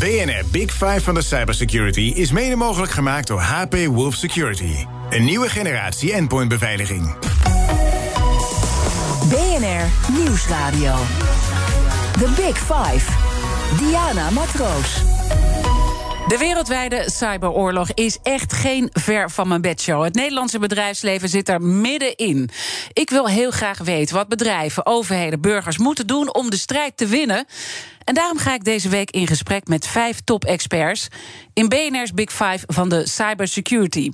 [0.00, 4.86] BNR Big Five van de cybersecurity is mede mogelijk gemaakt door HP Wolf Security.
[5.10, 7.16] Een nieuwe generatie endpointbeveiliging.
[9.28, 10.94] BNR Nieuwsradio.
[12.12, 13.10] The Big Five.
[13.78, 15.02] Diana Matroos.
[16.28, 20.02] De wereldwijde cyberoorlog is echt geen ver van mijn bedshow.
[20.02, 22.50] Het Nederlandse bedrijfsleven zit er middenin.
[22.92, 27.06] Ik wil heel graag weten wat bedrijven, overheden, burgers moeten doen om de strijd te
[27.06, 27.46] winnen.
[28.10, 31.08] En daarom ga ik deze week in gesprek met vijf top-experts
[31.54, 34.10] in BNR's Big Five van de cybersecurity.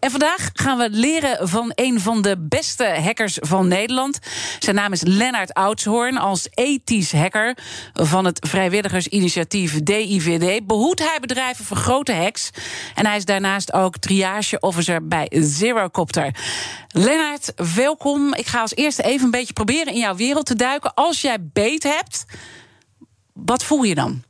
[0.00, 4.18] En vandaag gaan we leren van een van de beste hackers van Nederland.
[4.58, 6.16] Zijn naam is Lennart Oudshoorn.
[6.18, 7.56] Als ethisch hacker
[7.92, 12.50] van het vrijwilligersinitiatief DIVD behoedt hij bedrijven voor grote hacks.
[12.94, 16.34] En hij is daarnaast ook triage officer bij Zerocopter.
[16.88, 18.34] Lennart, welkom.
[18.34, 20.94] Ik ga als eerste even een beetje proberen in jouw wereld te duiken.
[20.94, 22.24] Als jij beet hebt,
[23.44, 24.22] wat voel je dan?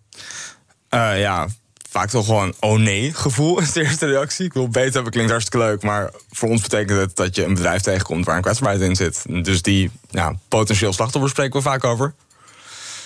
[0.90, 1.48] Uh, ja,
[1.90, 4.44] vaak toch gewoon oh nee gevoel is de eerste reactie.
[4.44, 5.82] Ik wil beter hebben, klinkt hartstikke leuk.
[5.82, 9.44] Maar voor ons betekent het dat je een bedrijf tegenkomt waar een kwetsbaarheid in zit.
[9.44, 12.14] Dus die ja, potentieel slachtoffer spreken we vaak over.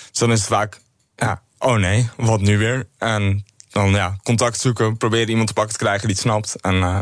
[0.09, 0.79] Dus dan is het vaak,
[1.15, 2.87] ja, oh nee, wat nu weer?
[2.97, 6.55] En dan ja, contact zoeken, proberen iemand te pakken te krijgen die het snapt.
[6.61, 6.99] En uh,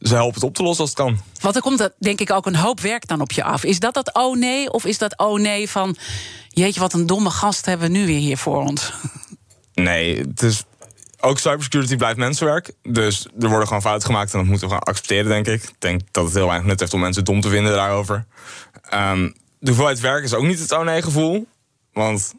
[0.00, 1.20] ze helpen het op te lossen als het kan.
[1.40, 3.64] Want er komt dat, denk ik ook een hoop werk dan op je af.
[3.64, 4.72] Is dat dat oh nee?
[4.72, 5.96] Of is dat oh nee van...
[6.48, 8.92] jeetje, wat een domme gast hebben we nu weer hier voor ons?
[9.74, 10.64] Nee, het is...
[11.20, 12.72] Ook cybersecurity blijft mensenwerk.
[12.82, 15.62] Dus er worden gewoon fouten gemaakt en dat moeten we gewoon accepteren, denk ik.
[15.62, 18.24] Ik denk dat het heel weinig nut heeft om mensen dom te vinden daarover.
[18.94, 21.46] Um, de hoeveelheid werk is ook niet het oh nee gevoel.
[21.92, 22.34] Want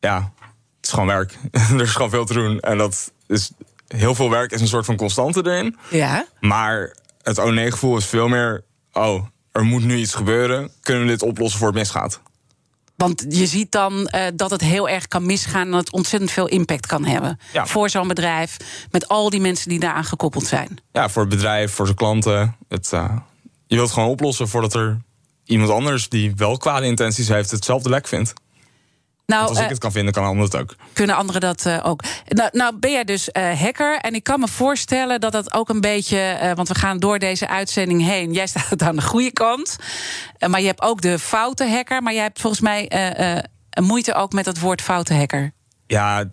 [0.00, 0.32] ja,
[0.76, 1.38] het is gewoon werk.
[1.52, 2.60] er is gewoon veel te doen.
[2.60, 3.50] En dat is
[3.96, 5.76] heel veel werk is een soort van constante erin.
[5.90, 6.26] Ja.
[6.40, 8.64] Maar het oh nee gevoel is veel meer...
[8.92, 10.70] oh, er moet nu iets gebeuren.
[10.80, 12.20] Kunnen we dit oplossen voor het misgaat?
[12.96, 15.64] Want je ziet dan uh, dat het heel erg kan misgaan...
[15.64, 17.38] en dat het ontzettend veel impact kan hebben.
[17.52, 17.66] Ja.
[17.66, 18.56] Voor zo'n bedrijf,
[18.90, 20.80] met al die mensen die daaraan gekoppeld zijn.
[20.92, 22.56] Ja, voor het bedrijf, voor zijn klanten.
[22.68, 23.16] Het, uh,
[23.66, 25.00] je wilt gewoon oplossen voordat er
[25.44, 26.08] iemand anders...
[26.08, 28.32] die wel kwade intenties heeft, hetzelfde lek vindt.
[29.32, 30.74] Nou, als ik uh, het kan vinden, kan een ander het ook.
[30.92, 32.02] Kunnen anderen dat uh, ook?
[32.28, 33.98] Nou, nou, ben jij dus uh, hacker.
[33.98, 36.52] En ik kan me voorstellen dat dat ook een beetje.
[36.54, 38.32] want we gaan door deze uitzending heen.
[38.32, 39.76] Jij staat aan de goede kant.
[40.48, 42.02] maar je hebt ook de foute hacker.
[42.02, 42.86] Maar jij hebt volgens mij
[43.70, 45.52] een moeite ook met het woord foute hacker.
[45.86, 46.24] Ja,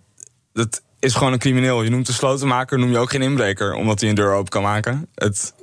[0.52, 1.82] dat is gewoon een crimineel.
[1.82, 3.74] Je noemt de slotenmaker, noem je ook geen inbreker.
[3.74, 5.08] Omdat hij een deur open kan maken.
[5.14, 5.54] Het,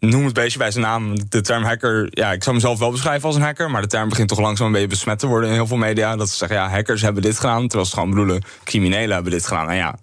[0.00, 1.28] noem het beestje bij zijn naam.
[1.28, 4.08] De term hacker, ja, ik zou mezelf wel beschrijven als een hacker, maar de term
[4.08, 6.16] begint toch langzaam een beetje besmet te worden in heel veel media.
[6.16, 9.46] Dat ze zeggen, ja, hackers hebben dit gedaan, terwijl ze gewoon bedoelen, criminelen hebben dit
[9.46, 9.70] gedaan.
[9.70, 9.98] En ja,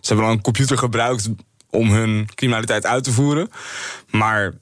[0.00, 1.28] ze hebben dan een computer gebruikt
[1.70, 3.50] om hun criminaliteit uit te voeren.
[4.10, 4.52] Maar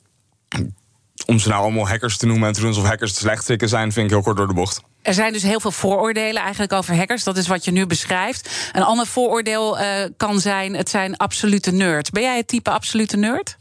[1.26, 3.92] om ze nou allemaal hackers te noemen en te doen alsof hackers te slechtrikken zijn,
[3.92, 4.82] vind ik heel kort door de bocht.
[5.02, 7.24] Er zijn dus heel veel vooroordelen eigenlijk over hackers.
[7.24, 8.70] Dat is wat je nu beschrijft.
[8.72, 9.84] Een ander vooroordeel uh,
[10.16, 12.10] kan zijn: het zijn absolute nerds.
[12.10, 13.56] Ben jij het type absolute nerd?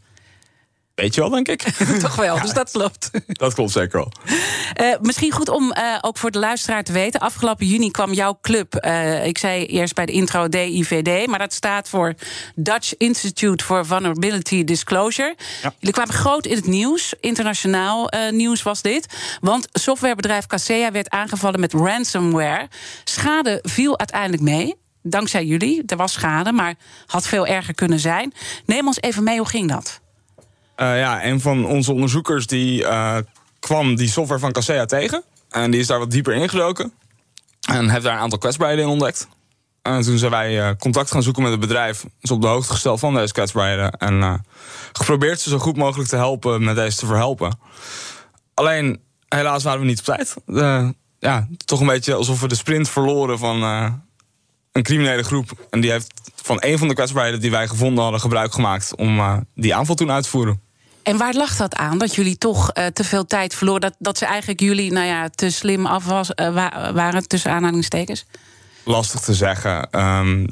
[0.98, 1.62] Weet je wel, denk ik.
[2.00, 3.10] Toch wel, ja, dus dat klopt.
[3.28, 4.12] Dat klopt zeker wel.
[4.82, 7.20] Uh, misschien goed om uh, ook voor de luisteraar te weten.
[7.20, 11.28] Afgelopen juni kwam jouw club, uh, ik zei eerst bij de intro DIVD...
[11.28, 12.14] maar dat staat voor
[12.56, 15.36] Dutch Institute for Vulnerability Disclosure.
[15.62, 15.74] Ja.
[15.80, 19.16] Jullie kwamen groot in het nieuws, internationaal nieuws was dit.
[19.42, 22.68] Want softwarebedrijf Kaseya werd aangevallen met ransomware.
[23.04, 25.84] Schade viel uiteindelijk mee dankzij jullie.
[25.86, 26.76] Er was schade, maar
[27.06, 28.34] had veel erger kunnen zijn.
[28.66, 30.02] Neem ons even mee, hoe ging dat?
[30.82, 33.18] Uh, ja, een van onze onderzoekers die uh,
[33.60, 35.24] kwam die software van Kaseya tegen.
[35.50, 36.94] En die is daar wat dieper ingedoken.
[37.70, 39.28] En heeft daar een aantal kwetsbaarheden in ontdekt.
[39.82, 42.06] En toen zijn wij uh, contact gaan zoeken met het bedrijf.
[42.22, 43.92] Is op de hoogte gesteld van deze kwetsbaarheden.
[43.92, 44.46] En
[44.94, 47.60] geprobeerd ze zo goed mogelijk te helpen met deze te verhelpen.
[48.54, 50.36] Alleen, helaas waren we niet op tijd.
[51.20, 53.62] ja, toch een beetje alsof we de sprint verloren van
[54.72, 55.68] een criminele groep.
[55.70, 59.46] En die heeft van een van de kwetsbaarheden die wij gevonden hadden gebruik gemaakt om
[59.56, 60.62] die aanval toen uit te voeren.
[61.08, 61.98] En waar lag dat aan?
[61.98, 63.82] Dat jullie toch uh, te veel tijd verloren?
[63.82, 66.54] Dat, dat ze eigenlijk jullie nou ja, te slim af was, uh,
[66.94, 68.26] waren, tussen aanhalingstekens?
[68.84, 70.00] Lastig te zeggen.
[70.00, 70.48] Um,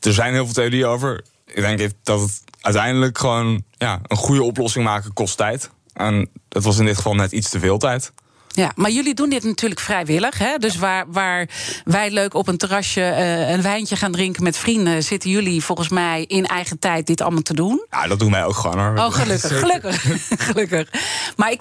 [0.00, 1.24] er zijn heel veel theorieën over.
[1.46, 5.70] Ik denk dat het uiteindelijk gewoon ja, een goede oplossing maken kost tijd.
[5.92, 8.12] En dat was in dit geval net iets te veel tijd.
[8.54, 10.38] Ja, maar jullie doen dit natuurlijk vrijwillig.
[10.38, 10.58] Hè?
[10.58, 11.48] Dus waar, waar
[11.84, 15.88] wij leuk op een terrasje uh, een wijntje gaan drinken met vrienden, zitten jullie volgens
[15.88, 17.86] mij in eigen tijd dit allemaal te doen.
[17.90, 18.98] Ja, dat doen wij ook gewoon hoor.
[18.98, 20.06] Oh, gelukkig, gelukkig,
[20.48, 20.88] gelukkig.
[21.36, 21.60] Maar ik,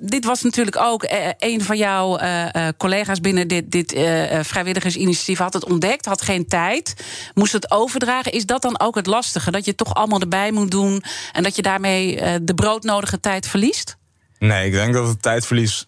[0.00, 2.46] dit was natuurlijk ook uh, een van jouw uh,
[2.76, 3.92] collega's binnen dit, dit
[4.40, 6.94] vrijwilligersinitiatief had het ontdekt, had geen tijd,
[7.34, 8.32] moest het overdragen.
[8.32, 9.50] Is dat dan ook het lastige?
[9.50, 11.02] Dat je het toch allemaal erbij moet doen
[11.32, 13.96] en dat je daarmee de broodnodige tijd verliest?
[14.38, 15.86] Nee, ik denk dat het tijdverlies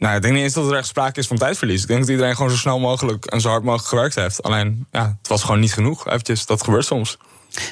[0.00, 1.82] nou, ik denk niet eens dat er echt sprake is van tijdverlies.
[1.82, 4.42] Ik denk dat iedereen gewoon zo snel mogelijk en zo hard mogelijk gewerkt heeft.
[4.42, 6.06] Alleen, ja, het was gewoon niet genoeg.
[6.06, 7.18] Eventjes, dat gebeurt soms.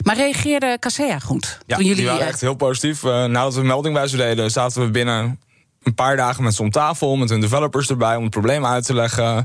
[0.03, 1.59] Maar reageerde Casea goed?
[1.67, 2.01] Ja, toen jullie...
[2.01, 3.03] die waren echt heel positief.
[3.03, 5.41] Uh, nadat we melding bij ze deden, zaten we binnen
[5.83, 8.85] een paar dagen met ze om tafel, met hun developers erbij om het probleem uit
[8.85, 9.35] te leggen.
[9.35, 9.45] Uh,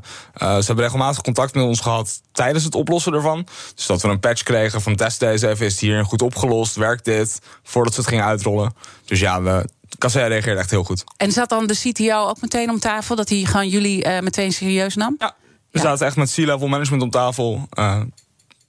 [0.57, 3.47] ze hebben regelmatig contact met ons gehad tijdens het oplossen ervan.
[3.75, 6.75] Dus dat we een patch kregen van test deze even, is het hier goed opgelost,
[6.75, 8.74] werkt dit, voordat ze het gingen uitrollen.
[9.06, 11.03] Dus ja, we, Kassei reageerde echt heel goed.
[11.18, 14.51] En zat dan de CTO ook meteen om tafel, dat hij gewoon jullie uh, meteen
[14.51, 15.15] serieus nam?
[15.19, 15.36] Ja,
[15.71, 17.68] we zaten echt met C-level management om tafel.
[17.79, 18.01] Uh,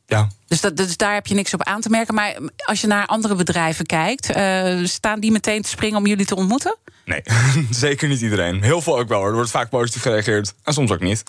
[0.06, 0.28] ja.
[0.46, 2.14] Dus, dat, dus daar heb je niks op aan te merken.
[2.14, 6.26] Maar als je naar andere bedrijven kijkt, uh, staan die meteen te springen om jullie
[6.26, 6.76] te ontmoeten?
[7.04, 7.22] Nee,
[7.70, 8.62] zeker niet iedereen.
[8.62, 9.24] Heel veel ook wel.
[9.24, 11.22] Er wordt vaak positief gereageerd en soms ook niet.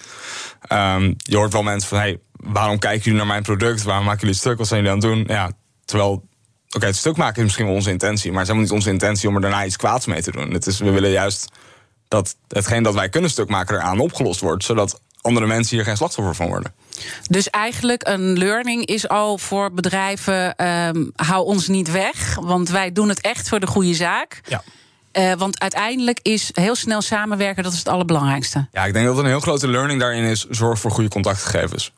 [0.72, 3.84] Um, je hoort wel mensen van: hey, waarom kijken jullie naar mijn product?
[3.84, 4.58] Waarom maken jullie het stuk?
[4.58, 5.36] Wat zijn jullie aan het doen?
[5.36, 5.52] Ja,
[5.86, 6.24] terwijl
[6.76, 8.90] Oké, het stuk maken is misschien wel onze intentie, maar het is helemaal niet onze
[8.90, 10.52] intentie om er daarna iets kwaads mee te doen.
[10.52, 11.52] Het is, we willen juist
[12.08, 15.98] dat hetgeen dat wij kunnen stuk maken eraan opgelost wordt, zodat andere mensen hier geen
[15.98, 16.74] slachtoffer van worden.
[17.30, 22.92] Dus eigenlijk een learning is al voor bedrijven: um, hou ons niet weg, want wij
[22.92, 24.42] doen het echt voor de goede zaak.
[24.48, 24.64] Ja.
[25.14, 28.68] Uh, want uiteindelijk is heel snel samenwerken dat is het allerbelangrijkste.
[28.72, 31.92] Ja, ik denk dat een heel grote learning daarin is: zorg voor goede contactgegevens.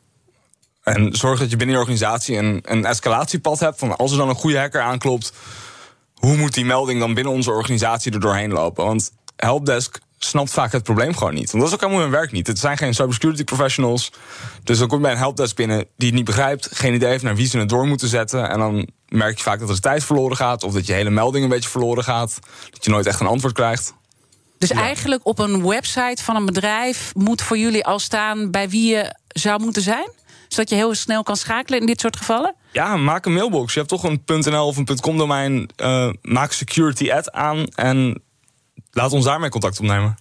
[0.82, 3.78] En zorg dat je binnen je organisatie een, een escalatiepad hebt.
[3.78, 5.32] Van als er dan een goede hacker aanklopt,
[6.14, 8.84] hoe moet die melding dan binnen onze organisatie er doorheen lopen?
[8.84, 11.50] Want helpdesk snapt vaak het probleem gewoon niet.
[11.50, 12.46] Want dat is ook helemaal hun werk niet.
[12.46, 14.12] Het zijn geen cybersecurity professionals.
[14.64, 17.22] Dus dan kom je bij een helpdesk binnen die het niet begrijpt, geen idee heeft
[17.22, 18.50] naar wie ze het door moeten zetten.
[18.50, 21.44] En dan merk je vaak dat er tijd verloren gaat, of dat je hele melding
[21.44, 22.38] een beetje verloren gaat.
[22.70, 23.94] Dat je nooit echt een antwoord krijgt.
[24.58, 28.94] Dus eigenlijk op een website van een bedrijf moet voor jullie al staan bij wie
[28.94, 30.10] je zou moeten zijn?
[30.48, 32.54] zodat je heel snel kan schakelen in dit soort gevallen?
[32.72, 33.72] Ja, maak een mailbox.
[33.72, 35.68] Je hebt toch een .nl of een .com domein.
[35.76, 38.22] Uh, maak security ad aan en
[38.98, 40.16] laat ons daarmee contact opnemen.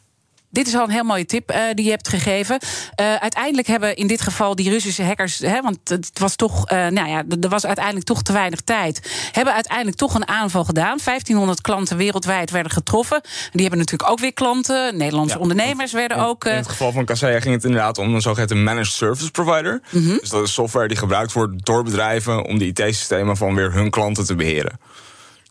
[0.50, 2.60] Dit is al een heel mooie tip uh, die je hebt gegeven.
[2.62, 6.88] Uh, uiteindelijk hebben in dit geval die Russische hackers, hè, want het was toch, uh,
[6.88, 10.98] nou ja, er was uiteindelijk toch te weinig tijd, hebben uiteindelijk toch een aanval gedaan.
[11.04, 13.22] 1500 klanten wereldwijd werden getroffen.
[13.52, 14.98] Die hebben natuurlijk ook weer klanten.
[14.98, 16.46] Nederlandse ja, ondernemers werden ook.
[16.46, 19.82] In het geval van Kaseya ging het inderdaad om een zogeheten managed service provider.
[19.90, 20.18] -hmm.
[20.20, 23.90] Dus dat is software die gebruikt wordt door bedrijven om de IT-systemen van weer hun
[23.90, 24.80] klanten te beheren.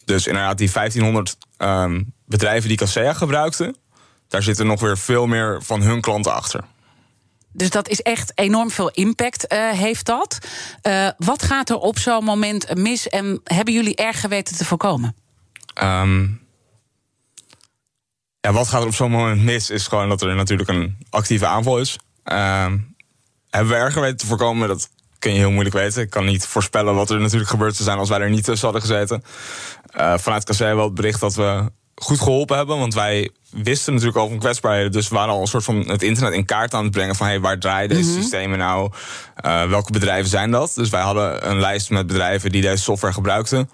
[0.06, 3.76] Dus inderdaad, die 1500 um, bedrijven die Kaseya gebruikten
[4.28, 6.64] daar zitten nog weer veel meer van hun klanten achter.
[7.52, 10.38] Dus dat is echt enorm veel impact, uh, heeft dat.
[10.82, 15.14] Uh, wat gaat er op zo'n moment mis en hebben jullie erg geweten te voorkomen?
[15.82, 16.40] Um,
[18.40, 21.46] ja, wat gaat er op zo'n moment mis is gewoon dat er natuurlijk een actieve
[21.46, 21.98] aanval is.
[22.24, 22.94] Um,
[23.50, 24.68] hebben we erg geweten te voorkomen?
[24.68, 24.88] Dat
[25.18, 26.02] kun je heel moeilijk weten.
[26.02, 28.70] Ik kan niet voorspellen wat er natuurlijk gebeurd zou zijn als wij er niet tussen
[28.70, 29.22] hadden gezeten.
[29.96, 32.78] Uh, vanuit Kassei wel het bericht dat we goed geholpen hebben.
[32.78, 34.92] Want wij wisten natuurlijk al van kwetsbaarheden.
[34.92, 37.14] Dus we waren al een soort van het internet in kaart aan het brengen.
[37.14, 38.20] Van hey, waar draaien deze mhm.
[38.20, 38.90] systemen nou?
[39.46, 40.72] Uh, welke bedrijven zijn dat?
[40.74, 43.70] Dus wij hadden een lijst met bedrijven die deze software gebruikten.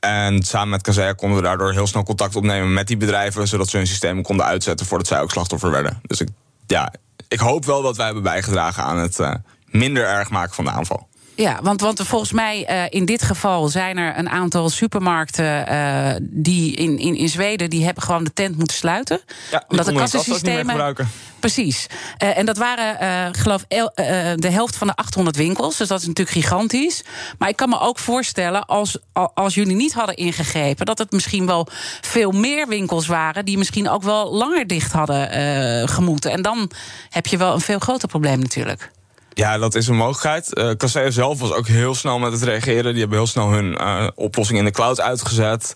[0.00, 3.48] En samen met Kazeya konden we daardoor heel snel contact opnemen met die bedrijven.
[3.48, 6.00] Zodat ze hun systemen konden uitzetten voordat zij ook slachtoffer werden.
[6.02, 6.28] Dus ik,
[6.66, 6.92] ja,
[7.28, 9.34] ik hoop wel dat wij hebben bijgedragen aan het uh,
[9.66, 11.08] minder erg maken van de aanval.
[11.36, 16.14] Ja, want, want volgens mij uh, in dit geval zijn er een aantal supermarkten uh,
[16.20, 19.20] die in, in, in Zweden die hebben gewoon de tent moeten sluiten.
[19.50, 20.96] Ja, omdat de kassensystemen.
[21.40, 21.86] Precies.
[22.22, 23.90] Uh, en dat waren, geloof ik,
[24.34, 25.76] de helft van de 800 winkels.
[25.76, 27.04] Dus dat is natuurlijk gigantisch.
[27.38, 28.98] Maar ik kan me ook voorstellen, als,
[29.34, 31.66] als jullie niet hadden ingegrepen, dat het misschien wel
[32.00, 36.30] veel meer winkels waren die misschien ook wel langer dicht hadden gemoeten.
[36.30, 36.70] En dan
[37.10, 38.90] heb je wel een veel groter probleem natuurlijk.
[39.34, 40.58] Ja, dat is een mogelijkheid.
[40.58, 42.90] Uh, Kaseya zelf was ook heel snel met het reageren.
[42.90, 45.74] Die hebben heel snel hun uh, oplossing in de cloud uitgezet.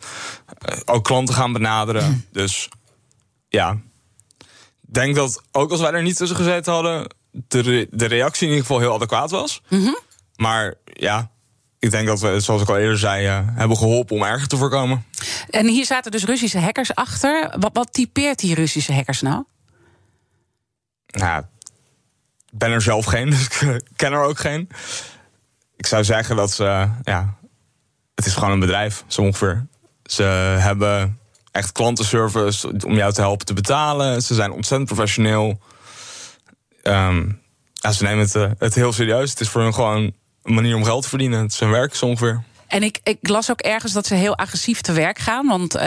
[0.68, 2.04] Uh, ook klanten gaan benaderen.
[2.04, 2.12] Hm.
[2.32, 2.68] Dus
[3.48, 3.76] ja,
[4.86, 7.14] ik denk dat ook als wij er niet tussen gezeten hadden...
[7.30, 9.62] de, re de reactie in ieder geval heel adequaat was.
[9.68, 9.98] Mm -hmm.
[10.36, 11.30] Maar ja,
[11.78, 15.04] ik denk dat we, zoals ik al eerder zei, hebben geholpen om erger te voorkomen.
[15.50, 17.54] En hier zaten dus Russische hackers achter.
[17.58, 19.44] Wat, wat typeert die Russische hackers nou?
[21.06, 21.44] Nou,
[22.52, 24.68] ben er zelf geen, dus ik ken er ook geen.
[25.76, 27.34] Ik zou zeggen dat ze, ja,
[28.14, 29.66] het is gewoon een bedrijf, zo ongeveer.
[30.04, 30.22] Ze
[30.58, 31.18] hebben
[31.52, 34.22] echt klantenservice om jou te helpen te betalen.
[34.22, 35.60] Ze zijn ontzettend professioneel.
[36.82, 37.30] Ehm,
[37.72, 39.30] ja, ze nemen het, eh, het heel serieus.
[39.30, 40.12] Het is voor hun gewoon
[40.42, 41.40] een manier om geld te verdienen.
[41.40, 42.42] Het is hun werk zo ongeveer.
[42.68, 45.46] En ik, ik, las ook ergens dat ze heel agressief te werk gaan.
[45.46, 45.82] Want uh,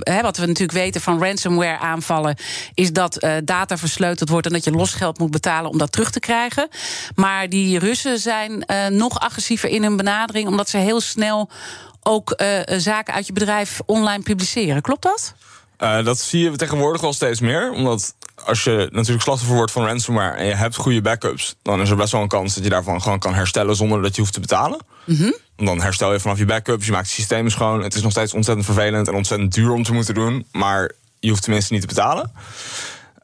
[0.00, 2.36] hè, wat we natuurlijk weten van ransomware aanvallen...
[2.74, 6.10] is dat uh, data versleuteld wordt en dat je losgeld moet betalen om dat terug
[6.10, 6.68] te krijgen.
[7.14, 10.48] Maar die Russen zijn uh, nog agressiever in hun benadering...
[10.48, 11.50] omdat ze heel snel
[12.02, 12.42] ook
[12.76, 14.82] zaken uit je bedrijf online publiceren.
[14.82, 15.34] Klopt dat?
[15.82, 17.72] Dat zie je tegenwoordig wel steeds meer.
[17.72, 20.36] Omdat als je natuurlijk slachtoffer wordt van ransomware...
[20.36, 21.56] en je hebt goede backups...
[21.62, 23.76] dan is er best wel een kans dat je daarvan gewoon kan herstellen...
[23.76, 24.78] zonder dat je hoeft te betalen.
[25.04, 25.34] Mm -hmm.
[25.56, 27.82] Dan herstel je vanaf je backups, je maakt het systeem schoon.
[27.82, 30.46] Het is nog steeds ontzettend vervelend en ontzettend duur om te moeten doen.
[30.52, 32.32] Maar je hoeft tenminste niet te betalen.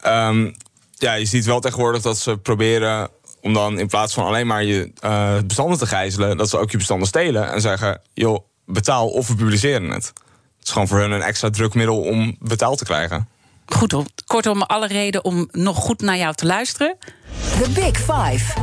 [0.07, 0.55] Um,
[0.95, 3.09] ja, je ziet wel tegenwoordig dat ze proberen
[3.41, 6.37] om dan in plaats van alleen maar je uh, bestanden te gijzelen...
[6.37, 8.01] dat ze ook je bestanden stelen en zeggen...
[8.15, 10.13] joh, betaal of we publiceren het.
[10.59, 13.29] Het is gewoon voor hun een extra drukmiddel om betaald te krijgen.
[13.67, 13.95] Goed,
[14.27, 16.97] kortom, alle reden om nog goed naar jou te luisteren.
[17.63, 18.61] The Big Five.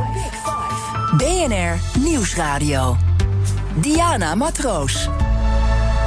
[1.16, 2.96] BNR Nieuwsradio.
[3.74, 5.08] Diana Matroos.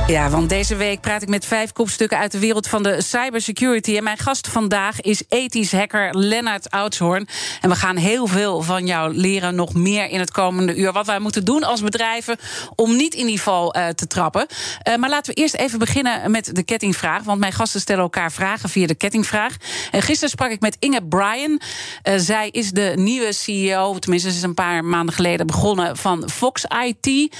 [0.09, 3.97] Ja, want deze week praat ik met vijf kopstukken uit de wereld van de cybersecurity.
[3.97, 7.27] En mijn gast vandaag is ethisch hacker Lennart Oudshoorn.
[7.61, 10.91] En we gaan heel veel van jou leren, nog meer in het komende uur.
[10.91, 12.37] Wat wij moeten doen als bedrijven
[12.75, 14.47] om niet in die val uh, te trappen.
[14.87, 17.23] Uh, maar laten we eerst even beginnen met de kettingvraag.
[17.23, 19.55] Want mijn gasten stellen elkaar vragen via de kettingvraag.
[19.91, 21.61] En gisteren sprak ik met Inge Bryan.
[22.03, 26.29] Uh, zij is de nieuwe CEO, tenminste, ze is een paar maanden geleden begonnen van
[26.29, 27.35] Fox IT.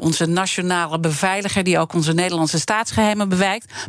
[0.00, 3.28] onze nationale beveiliger die ook onze Nederlandse staatsgeheimen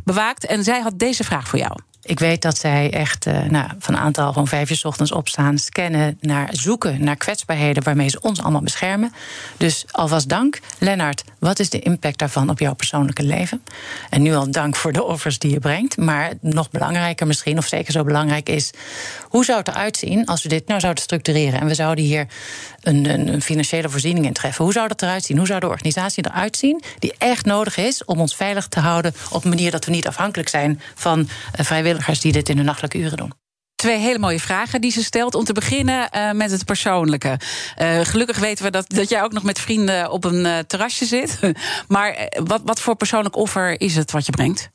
[0.03, 0.45] bewaakt.
[0.45, 1.79] En zij had deze vraag voor jou.
[2.07, 5.57] Ik weet dat zij echt uh, nou, van een aantal van vijf uur ochtends opstaan,
[5.57, 9.13] scannen, naar zoeken naar kwetsbaarheden waarmee ze ons allemaal beschermen.
[9.57, 10.59] Dus alvast dank.
[10.77, 13.63] Lennart, wat is de impact daarvan op jouw persoonlijke leven?
[14.09, 15.97] En nu al dank voor de offers die je brengt.
[15.97, 18.71] Maar nog belangrijker misschien, of zeker zo belangrijk is,
[19.23, 22.27] hoe zou het eruit zien als we dit nou zouden structureren en we zouden hier
[22.81, 24.63] een, een, een financiële voorziening in treffen?
[24.63, 25.37] Hoe zou dat eruit zien?
[25.37, 29.13] Hoe zou de organisatie eruit zien die echt nodig is om ons veilig te houden
[29.31, 31.25] op een manier dat we niet afhankelijk zijn van uh,
[31.65, 31.95] vrijwilligers?
[32.21, 33.33] Die dit in de nachtelijke uren doen.
[33.77, 35.35] Twee hele mooie vragen die ze stelt.
[35.35, 37.39] Om te beginnen uh, met het persoonlijke.
[37.77, 41.05] Uh, gelukkig weten we dat, dat jij ook nog met vrienden op een uh, terrasje
[41.05, 41.39] zit.
[41.87, 44.69] maar wat, wat voor persoonlijk offer is het wat je brengt?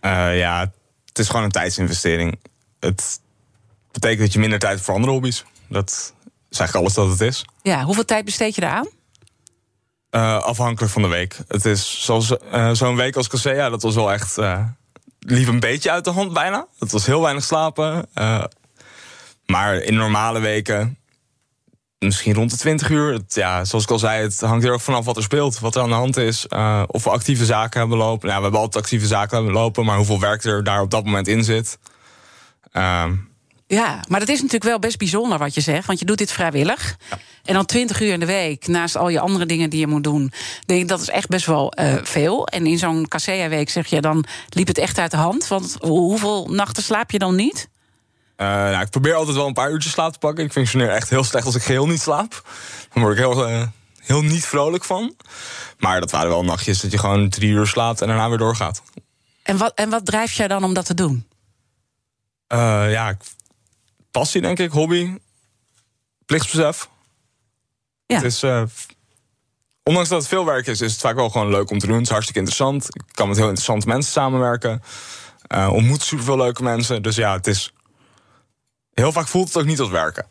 [0.00, 0.72] ja,
[1.04, 2.38] het is gewoon een tijdsinvestering.
[2.80, 3.20] Het
[3.92, 5.44] betekent dat je minder tijd hebt voor andere hobby's.
[5.68, 6.12] Dat
[6.50, 7.44] is eigenlijk alles dat het is.
[7.62, 8.88] Ja, hoeveel tijd besteed je eraan?
[10.42, 11.38] afhankelijk van de week.
[11.48, 12.34] Het is zoals
[12.72, 14.38] zo'n week als Casea, dat was wel echt
[15.18, 16.66] liep een beetje uit de hand bijna.
[16.78, 18.06] Het was heel weinig slapen.
[18.14, 18.44] Uh,
[19.46, 20.98] maar in normale weken
[21.98, 23.12] misschien rond de 20 uur.
[23.12, 25.58] Het, ja, zoals ik al zei, het hangt heel erg vanaf wat er speelt.
[25.58, 26.46] Wat er aan de hand is.
[26.48, 28.28] Uh, of we actieve zaken hebben lopen.
[28.28, 29.84] Ja, we hebben altijd actieve zaken hebben lopen.
[29.84, 31.78] Maar hoeveel werk er daar op dat moment in zit.
[32.72, 33.04] Uh,
[33.66, 35.86] ja, maar dat is natuurlijk wel best bijzonder wat je zegt.
[35.86, 36.96] Want je doet dit vrijwillig.
[37.10, 37.18] Ja.
[37.46, 40.04] En dan 20 uur in de week, naast al je andere dingen die je moet
[40.04, 40.32] doen.
[40.66, 42.46] Denk ik, dat is echt best wel uh, veel.
[42.46, 45.48] En in zo'n Casea-week zeg je, dan liep het echt uit de hand.
[45.48, 47.68] Want hoeveel nachten slaap je dan niet?
[48.36, 50.44] Uh, nou, ik probeer altijd wel een paar uurtjes slaap te pakken.
[50.44, 52.48] Ik functioneer echt heel slecht als ik geheel niet slaap.
[52.92, 53.62] Dan word ik heel, uh,
[53.98, 55.14] heel niet vrolijk van.
[55.78, 58.82] Maar dat waren wel nachtjes dat je gewoon drie uur slaapt en daarna weer doorgaat.
[59.42, 61.26] En wat, en wat drijft jij dan om dat te doen?
[62.52, 63.16] Uh, ja,
[64.10, 65.14] passie denk ik, hobby,
[66.26, 66.88] plichtsbesef.
[68.06, 68.62] Het is, uh,
[69.82, 71.96] ondanks dat het veel werk is, is het vaak wel gewoon leuk om te doen.
[71.96, 72.84] Het is hartstikke interessant.
[72.94, 74.82] Ik kan met heel interessante mensen samenwerken.
[75.54, 77.02] Uh, ontmoet superveel leuke mensen.
[77.02, 77.72] Dus ja, het is.
[78.92, 80.26] Heel vaak voelt het ook niet als werken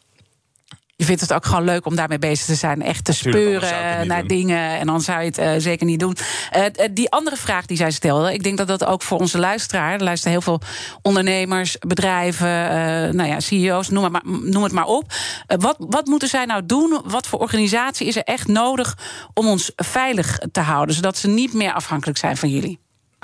[0.95, 2.81] je vindt het ook gewoon leuk om daarmee bezig te zijn.
[2.81, 4.79] Echt te speuren naar dingen.
[4.79, 6.17] En dan zou je het uh, zeker niet doen.
[6.55, 8.33] Uh, die andere vraag die zij stelde.
[8.33, 9.93] Ik denk dat dat ook voor onze luisteraar.
[9.93, 10.61] Er luisteren heel veel
[11.01, 15.13] ondernemers, bedrijven, uh, nou ja, CEO's, noem het maar, noem het maar op.
[15.47, 17.01] wat, wat moeten zij nou doen?
[17.05, 18.97] Wat voor organisatie is er echt nodig
[19.33, 20.95] om ons veilig te houden?
[20.95, 22.79] Zodat ze niet meer afhankelijk zijn van jullie.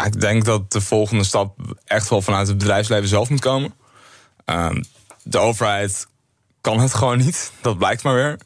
[0.05, 3.73] Ik denk dat de volgende stap echt wel vanuit het bedrijfsleven zelf moet komen.
[4.45, 4.83] Ehm,
[5.23, 6.07] de overheid
[6.61, 7.51] kan het gewoon niet.
[7.61, 8.39] Dat blijkt maar weer.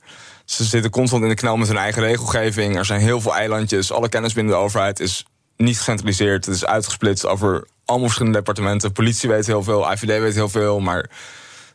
[0.46, 2.78] Ze zitten constant in de knel met hun eigen regelgeving.
[2.78, 3.92] Er zijn heel veel eilandjes.
[3.92, 5.26] Alle kennis binnen de overheid is
[5.58, 6.46] niet gecentraliseerd.
[6.46, 8.92] Het is uitgesplitst over allemaal verschillende departementen.
[8.92, 11.10] Politie weet heel veel, IVD weet heel veel, maar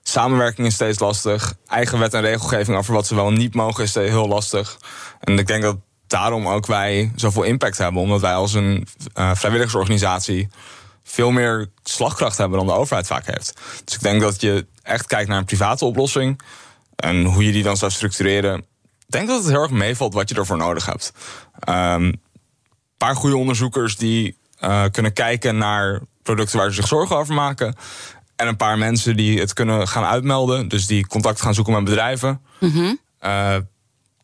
[0.02, 1.54] samenwerking is steeds lastig.
[1.66, 4.78] Eigen wet en regelgeving over wat ze wel niet mogen is heel lastig.
[5.20, 8.02] En ik denk dat daarom ook wij zoveel impact hebben.
[8.02, 8.86] Omdat wij als een
[9.18, 10.48] uh, vrijwilligersorganisatie
[11.10, 13.60] veel meer slagkracht hebben dan de overheid vaak heeft.
[13.84, 16.40] Dus ik denk dat je echt kijkt naar een private oplossing
[16.96, 18.58] en hoe je die dan zou structureren.
[18.58, 21.12] Ik denk dat het heel erg meevalt wat je ervoor nodig hebt.
[21.60, 22.22] Een um,
[22.96, 27.74] paar goede onderzoekers die uh, kunnen kijken naar producten waar ze zich zorgen over maken.
[28.36, 30.68] En een paar mensen die het kunnen gaan uitmelden.
[30.68, 32.40] Dus die contact gaan zoeken met bedrijven.
[32.60, 32.94] Mhm.
[33.22, 33.56] Uh,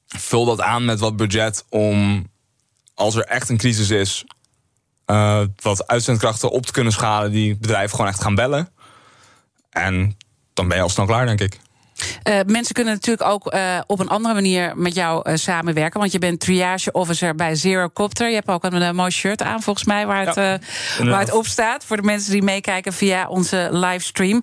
[0.06, 2.26] vul dat aan met wat budget om,
[2.94, 4.24] als er echt een crisis is,
[5.06, 8.68] uh, wat uitzendkrachten op te kunnen schalen die bedrijven gewoon echt gaan bellen.
[9.70, 10.16] En
[10.54, 11.58] dan ben je al snel klaar, denk ik.
[12.28, 16.00] Uh, mensen kunnen natuurlijk ook uh, op een andere manier met jou uh, samenwerken.
[16.00, 18.28] Want je bent triage officer bij Zero Copter.
[18.28, 20.34] Je hebt ook een, mooi shirt aan, volgens mij, waar het,
[21.04, 21.84] waar het op staat.
[21.84, 24.42] Voor de mensen die meekijken via onze livestream.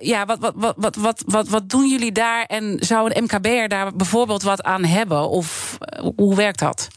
[0.00, 2.44] ja, wat, wat, wat, wat, wat, wat, wat doen jullie daar?
[2.44, 5.28] En zou een MKB'er daar bijvoorbeeld wat aan hebben?
[5.28, 5.78] Of
[6.16, 6.88] hoe werkt dat?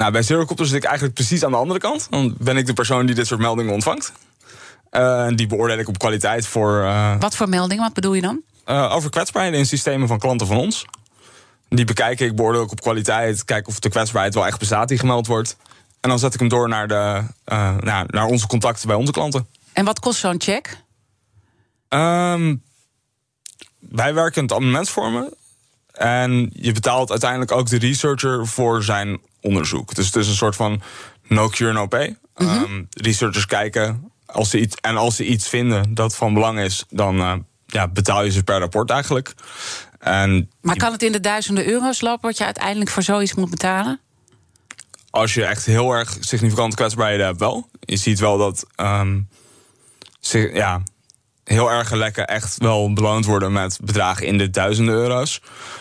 [0.00, 2.06] Nou, bij Zero Copter zit ik eigenlijk precies aan de andere kant.
[2.10, 4.12] Dan ben ik de persoon die dit soort meldingen ontvangt.
[4.90, 6.92] En die beoordeel ik op kwaliteit voor.
[7.18, 7.82] Wat voor meldingen?
[7.82, 8.40] Wat bedoel je dan?
[8.66, 10.84] Uh, over kwetsbaarheden in systemen van klanten van ons.
[11.68, 13.44] Die bekijken ik, beoordeel ook op kwaliteit.
[13.44, 15.56] Kijk of de kwetsbaarheid wel echt bestaat die gemeld wordt.
[16.00, 17.22] En dan zet ik hem door naar, de,
[17.80, 19.46] naar, naar onze contacten bij onze klanten.
[19.72, 20.76] En wat kost zo'n check?
[21.88, 22.62] Um,
[23.78, 25.34] wij werken in het abonnementsvormen.
[26.00, 29.94] En je betaalt uiteindelijk ook de researcher voor zijn onderzoek.
[29.94, 30.82] Dus het is een soort van
[31.28, 32.16] no cure, no pay.
[32.36, 32.62] Mm -hmm.
[32.62, 34.10] um, researchers kijken.
[34.26, 37.32] Als ze iets, en als ze iets vinden dat van belang is, dan uh,
[37.66, 39.34] ja, betaal je ze per rapport eigenlijk.
[39.98, 43.50] En maar kan het in de duizenden euro's lopen wat je uiteindelijk voor zoiets moet
[43.50, 44.00] betalen?
[45.10, 47.68] Als je echt heel erg significante kwetsbaarheden hebt, wel.
[47.80, 49.28] Je ziet wel dat um,
[50.52, 50.82] ja,
[51.44, 55.40] heel erge lekken echt wel beloond worden met bedragen in de duizenden euro's.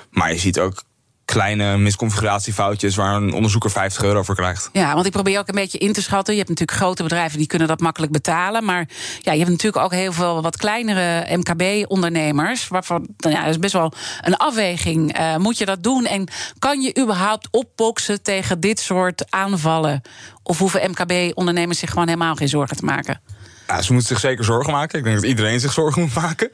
[0.09, 0.83] Maar je ziet ook
[1.29, 4.69] kleine misconfiguratiefoutjes waar een onderzoeker 50 euro voor krijgt.
[4.73, 6.33] Ja, want ik probeer ook een beetje in te schatten.
[6.33, 8.65] Je hebt natuurlijk grote bedrijven die kunnen dat makkelijk betalen.
[8.65, 8.87] Maar
[9.21, 12.67] ja, je hebt natuurlijk ook heel veel wat kleinere MKB-ondernemers.
[12.67, 15.19] Waarvan nou ja, dat is best wel een afweging.
[15.19, 16.05] Uh, moet je dat doen?
[16.05, 16.27] En
[16.59, 20.01] kan je überhaupt opboksen tegen dit soort aanvallen?
[20.43, 23.21] Of hoeven MKB-ondernemers zich gewoon helemaal geen zorgen te maken?
[23.69, 24.97] Ja, ze moeten zich zeker zorgen maken.
[24.97, 26.51] Ik denk dat iedereen zich zorgen moet maken.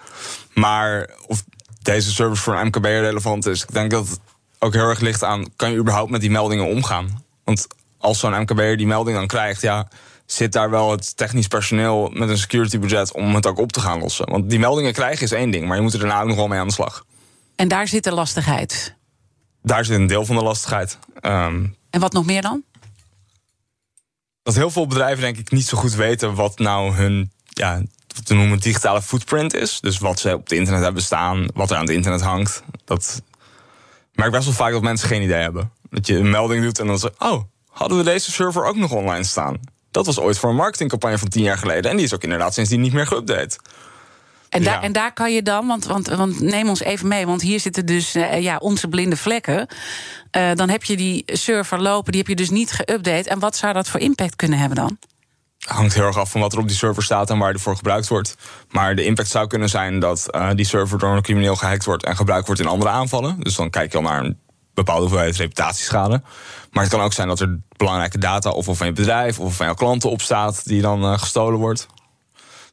[0.54, 1.44] Maar of
[1.82, 4.20] deze service voor een MKB relevant is, ik denk dat
[4.60, 7.24] ook heel erg ligt aan, kan je überhaupt met die meldingen omgaan?
[7.44, 7.68] Want
[7.98, 9.88] als zo'n MKB'er die melding dan krijgt, ja,
[10.26, 13.80] zit daar wel het technisch personeel met een security budget om het ook op te
[13.80, 14.30] gaan lossen?
[14.30, 16.48] Want die meldingen krijgen is één ding, maar je moet er daarna ook nog wel
[16.48, 17.06] mee aan de slag.
[17.56, 18.96] En daar zit de lastigheid?
[19.62, 20.98] Daar zit een deel van de lastigheid.
[21.22, 22.64] Um, en wat nog meer dan?
[24.46, 27.82] Dat heel veel bedrijven denk ik niet zo goed weten wat nou hun, ja,
[28.24, 29.80] te noemen digitale footprint is.
[29.80, 32.64] Dus wat ze op het internet hebben staan, wat er aan het internet hangt.
[32.84, 33.22] Dat
[34.14, 35.72] maar ik best wel vaak dat mensen geen idee hebben.
[35.90, 38.92] Dat je een melding doet en dan zeg oh, hadden we deze server ook nog
[38.92, 39.60] online staan?
[39.92, 41.92] Dat was ooit voor een marketingcampagne van tien jaar geleden.
[41.92, 43.56] En die is ook inderdaad sindsdien niet meer geüpdate.
[44.50, 47.42] En, daar, en daar kan je dan, want, want, want neem ons even mee, want
[47.42, 49.68] hier zitten dus uh, ja, onze blinde vlekken.
[50.38, 53.30] Uh, dan heb je die server lopen, die heb je dus niet geüpdate.
[53.30, 54.98] En wat zou dat voor impact kunnen hebben dan?
[55.66, 57.76] hangt heel erg af van wat er op die server staat en waar die voor
[57.76, 58.38] gebruikt wordt.
[58.70, 62.04] Maar de impact zou kunnen zijn dat uh, die server door een crimineel gehackt wordt
[62.04, 63.40] en gebruikt wordt in andere aanvallen.
[63.40, 64.40] Dus dan kijk je al naar een
[64.74, 66.22] bepaalde hoeveelheid reputatieschade.
[66.72, 69.66] Maar het kan ook zijn dat er belangrijke data of van je bedrijf of van
[69.66, 71.88] jouw klanten op staat die dan uh, gestolen wordt.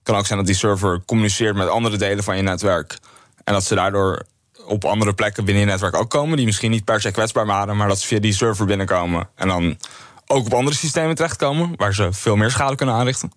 [0.02, 2.98] Kan ook zijn dat die server communiceert met andere delen van je netwerk.
[3.44, 4.22] En dat ze daardoor
[4.66, 7.76] op andere plekken binnen je netwerk ook komen, die misschien niet per se kwetsbaar waren,
[7.76, 9.28] maar dat ze via die server binnenkomen.
[9.34, 9.78] En dan
[10.26, 13.32] ook op andere systemen terechtkomen, waar ze veel meer schade kunnen aanrichten.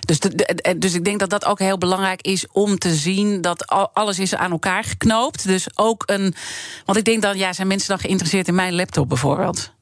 [0.00, 0.18] Dus,
[0.76, 4.34] dus ik denk dat dat ook heel belangrijk is om te zien dat alles is
[4.34, 5.46] aan elkaar geknoopt.
[5.46, 6.34] Dus ook een.
[6.84, 9.72] Want ik denk dan, ja, zijn mensen dan geïnteresseerd in mijn laptop bijvoorbeeld?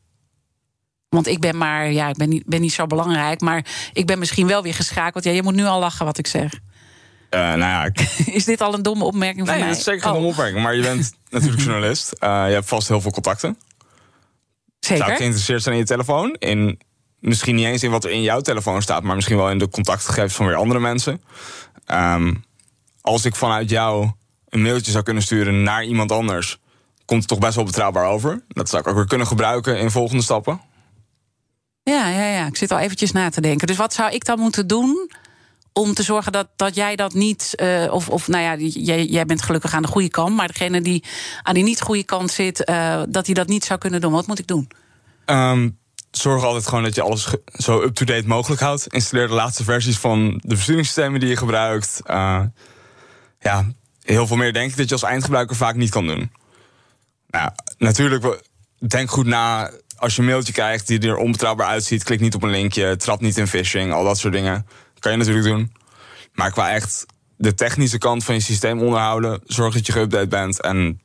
[1.09, 4.19] Want ik ben maar, ja, ik ben niet, ben niet zo belangrijk, maar ik ben
[4.19, 5.25] misschien wel weer geschakeld.
[5.25, 6.53] Ja, je moet nu al lachen wat ik zeg.
[7.31, 8.01] Uh, nou ja, ik...
[8.39, 9.65] is dit al een domme opmerking van nee, mij?
[9.65, 10.17] Nee, dat is zeker geen oh.
[10.17, 10.63] domme opmerking.
[10.63, 12.13] Maar je bent natuurlijk journalist.
[12.21, 13.59] Uh, je hebt vast heel veel contacten.
[14.81, 14.99] Zeker.
[14.99, 16.37] Zou ik geïnteresseerd zijn in je telefoon?
[16.39, 16.81] In,
[17.19, 19.69] misschien niet eens in wat er in jouw telefoon staat, maar misschien wel in de
[19.69, 21.23] contactgegevens van weer andere mensen.
[21.87, 22.45] Um,
[23.01, 24.11] als ik vanuit jou
[24.49, 26.59] een mailtje zou kunnen sturen naar iemand anders,
[27.05, 28.45] komt het toch best wel betrouwbaar over.
[28.49, 30.61] Dat zou ik ook weer kunnen gebruiken in volgende stappen.
[31.89, 32.47] Ja, ja, ja.
[32.47, 33.67] Ik zit al eventjes na te denken.
[33.67, 35.11] Dus wat zou ik dan moeten doen
[35.73, 37.53] om te zorgen dat, dat jij dat niet.
[37.57, 40.37] Uh, of, of nou ja, jij, jij bent gelukkig aan de goede kant.
[40.37, 41.05] Maar degene die
[41.43, 44.13] aan die niet goede kant zit, uh, dat hij dat niet zou kunnen doen.
[44.13, 44.69] Wat moet ik doen?
[45.27, 45.79] Um,
[46.11, 48.87] zorg altijd gewoon dat je alles zo up-to-date mogelijk houdt.
[48.87, 52.01] Installeer de laatste versies van de besturingssystemen die je gebruikt.
[52.07, 52.43] Uh,
[53.41, 53.67] ja,
[54.03, 56.33] heel veel meer denk ik dat je als eindgebruiker vaak niet kan doen.
[57.31, 58.43] Nou, natuurlijk,
[58.79, 59.71] denk goed na.
[59.99, 63.21] Als je een mailtje krijgt die er onbetrouwbaar uitziet, klik niet op een linkje, trap
[63.21, 64.67] niet in phishing, al dat soort dingen.
[64.99, 65.73] Kan je natuurlijk doen.
[66.33, 67.07] Maar qua echt
[67.37, 70.61] de technische kant van je systeem onderhouden, zorg dat je geüpdate bent.
[70.61, 71.01] En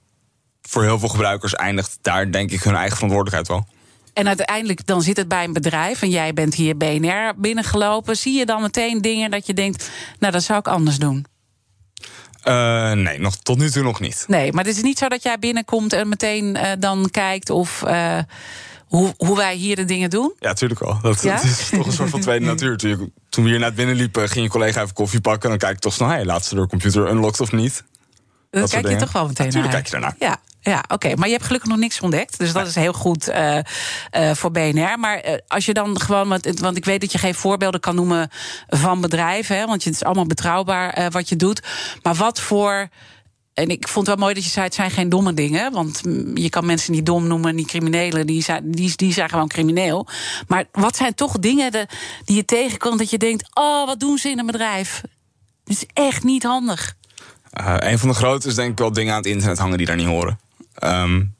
[0.61, 3.67] voor heel veel gebruikers eindigt daar denk ik hun eigen verantwoordelijkheid wel.
[4.13, 8.17] En uiteindelijk dan zit het bij een bedrijf en jij bent hier BNR binnengelopen.
[8.17, 11.25] Zie je dan meteen dingen dat je denkt, nou dat zou ik anders doen?
[12.47, 14.25] Uh, nee, nog, tot nu toe nog niet.
[14.27, 17.83] Nee, maar het is niet zo dat jij binnenkomt en meteen uh, dan kijkt of.
[17.87, 18.17] Uh,
[18.97, 20.33] hoe, hoe wij hier de dingen doen?
[20.39, 20.99] Ja, natuurlijk wel.
[21.01, 21.35] Dat, ja?
[21.35, 22.77] dat, is toch een soort van tweede natuur.
[23.29, 25.43] Toen we hier net binnenliepen, ging je collega even koffie pakken.
[25.43, 27.83] En dan kijk ik toch snel, hey, laat ze door computer unlocked of niet.
[28.49, 30.15] Dat, dat kijk je toch wel meteen Natuurlijk kijk je daarnaar.
[30.19, 31.15] Ja, ja, oké.
[31.15, 32.39] Maar je hebt gelukkig nog niks ontdekt.
[32.39, 33.57] Dus dat is heel goed uh,
[34.17, 34.99] uh, voor BNR.
[34.99, 36.27] Maar uh, als je dan gewoon.
[36.27, 38.29] Want, want ik weet dat je geen voorbeelden kan noemen
[38.67, 39.57] van bedrijven.
[39.57, 41.61] Hè, want het is allemaal betrouwbaar wat je doet.
[42.01, 42.89] Maar wat voor.
[43.53, 45.71] En ik vond het wel mooi dat je zei: het zijn geen domme dingen.
[45.71, 46.01] Want
[46.33, 48.27] je kan mensen niet dom noemen, niet criminelen.
[48.27, 50.07] Die zijn, die, die zijn gewoon crimineel.
[50.47, 51.87] Maar wat zijn toch dingen de,
[52.25, 55.01] die je tegenkomt dat je denkt: oh, wat doen ze in een bedrijf?
[55.63, 56.95] Het is echt niet handig.
[57.61, 59.87] Uh, een van de grote is denk ik wel dingen aan het internet hangen die
[59.87, 60.39] daar niet horen.
[60.83, 61.35] Um,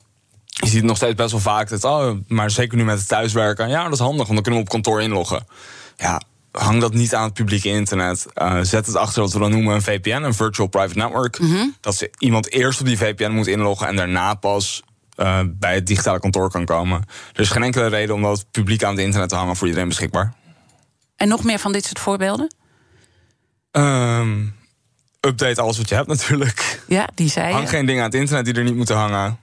[0.45, 3.69] je ziet nog steeds best wel vaak dat, oh, maar zeker nu met het thuiswerken,
[3.69, 5.45] ja, dat is handig, want dan kunnen we op kantoor inloggen.
[5.97, 6.21] Ja,
[6.60, 8.26] hang dat niet aan het publieke internet.
[8.36, 11.39] Uh, zet het achter wat we dan noemen een VPN, een Virtual Private Network.
[11.39, 11.76] Mm -hmm.
[11.82, 14.84] Dat ze iemand eerst op die VPN moet inloggen en daarna pas
[15.18, 17.06] uh, bij het digitale kantoor kan komen.
[17.34, 19.88] Er is geen enkele reden om dat publiek aan het internet te hangen voor iedereen
[19.88, 20.34] beschikbaar.
[21.16, 22.56] En nog meer van dit soort voorbeelden?
[23.72, 24.56] Um,
[25.20, 26.82] update alles wat je hebt natuurlijk.
[26.88, 27.54] Ja, die zei.
[27.54, 29.39] Hang geen dingen aan het internet die er niet moeten hangen.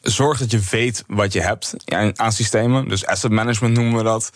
[0.00, 1.74] Zorg dat je weet wat je hebt
[2.14, 2.88] aan systemen.
[2.88, 4.32] Dus asset management noemen we dat.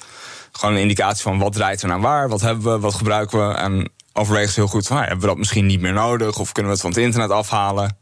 [0.52, 3.54] Gewoon een indicatie van wat draait er naar waar, wat hebben we, wat gebruiken we.
[3.54, 6.78] En overweeg heel goed van, hebben we dat misschien niet meer nodig of kunnen we
[6.78, 7.96] het van het internet afhalen.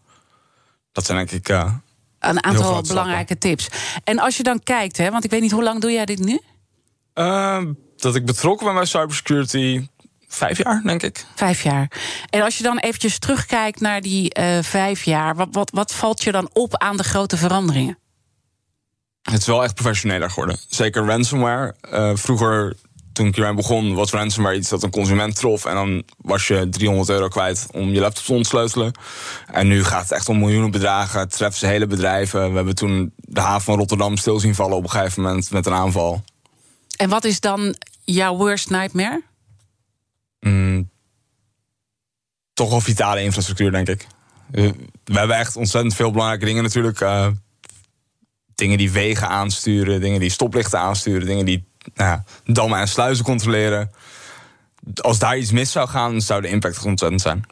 [0.92, 1.48] Dat zijn denk ik.
[1.48, 1.74] Uh,
[2.18, 3.68] een aantal belangrijke tips.
[4.04, 6.18] En als je dan kijkt, hè, want ik weet niet hoe lang doe jij dit
[6.18, 6.40] nu?
[7.14, 7.62] Uh,
[7.96, 9.86] dat ik betrokken ben bij cybersecurity
[10.34, 11.24] vijf jaar, denk ik.
[11.34, 11.90] Vijf jaar.
[12.30, 16.22] En als je dan eventjes terugkijkt naar die uh, vijf jaar, wat, wat, wat valt
[16.22, 17.98] je dan op aan de grote veranderingen?
[19.22, 20.58] Het is wel echt professioneler geworden.
[20.68, 21.74] Zeker ransomware.
[21.92, 22.76] Uh, vroeger,
[23.12, 25.64] toen ik hiermee begon, was ransomware iets dat een consument trof.
[25.64, 28.92] En dan was je 300 euro kwijt om je laptop te ontsleutelen.
[29.46, 31.20] En nu gaat het echt om miljoenen bedragen.
[31.20, 32.50] Het treft ze hele bedrijven.
[32.50, 35.66] We hebben toen de haven van Rotterdam stil zien vallen op een gegeven moment met
[35.66, 36.22] een aanval.
[36.96, 39.22] En wat is dan jouw worst nightmare?
[40.46, 40.90] Mm,
[42.52, 44.06] toch wel vitale infrastructuur, denk ik.
[45.04, 47.00] We hebben echt ontzettend veel belangrijke dingen natuurlijk.
[47.00, 47.28] Uh,
[48.54, 53.90] dingen die wegen aansturen, dingen die stoplichten aansturen, dingen die nou, dammen en sluizen controleren.
[54.94, 57.44] Als daar iets mis zou gaan, zou de impact ontzettend zijn.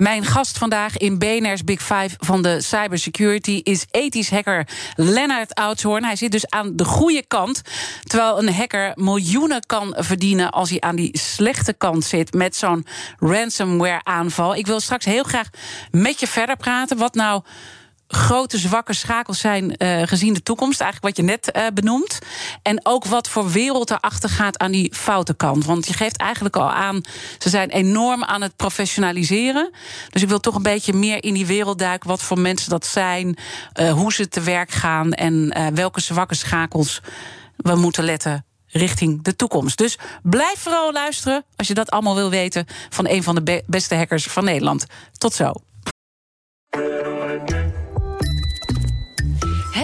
[0.00, 6.04] Mijn gast vandaag in BNR's Big Five van de cybersecurity is ethisch hacker Lennart Oudshoorn.
[6.04, 7.62] Hij zit dus aan de goede kant.
[8.02, 12.86] Terwijl een hacker miljoenen kan verdienen als hij aan die slechte kant zit met zo'n
[13.18, 14.54] ransomware aanval.
[14.54, 15.48] Ik wil straks heel graag
[15.90, 16.96] met je verder praten.
[16.96, 17.42] Wat nou
[18.10, 20.80] grote zwakke schakels zijn uh, gezien de toekomst.
[20.80, 22.18] Eigenlijk wat je net uh, benoemt.
[22.62, 25.64] En ook wat voor wereld erachter gaat aan die foute kant.
[25.64, 27.00] Want je geeft eigenlijk al aan,
[27.38, 29.70] ze zijn enorm aan het professionaliseren.
[30.10, 32.08] Dus ik wil toch een beetje meer in die wereld duiken.
[32.08, 33.38] Wat voor mensen dat zijn,
[33.80, 37.00] uh, hoe ze te werk gaan en welke zwakke schakels
[37.56, 39.78] we moeten letten richting de toekomst.
[39.78, 43.62] Dus blijf vooral luisteren als je dat allemaal wil weten van een van de be
[43.66, 44.86] beste hackers van Nederland.
[45.18, 45.52] Tot zo.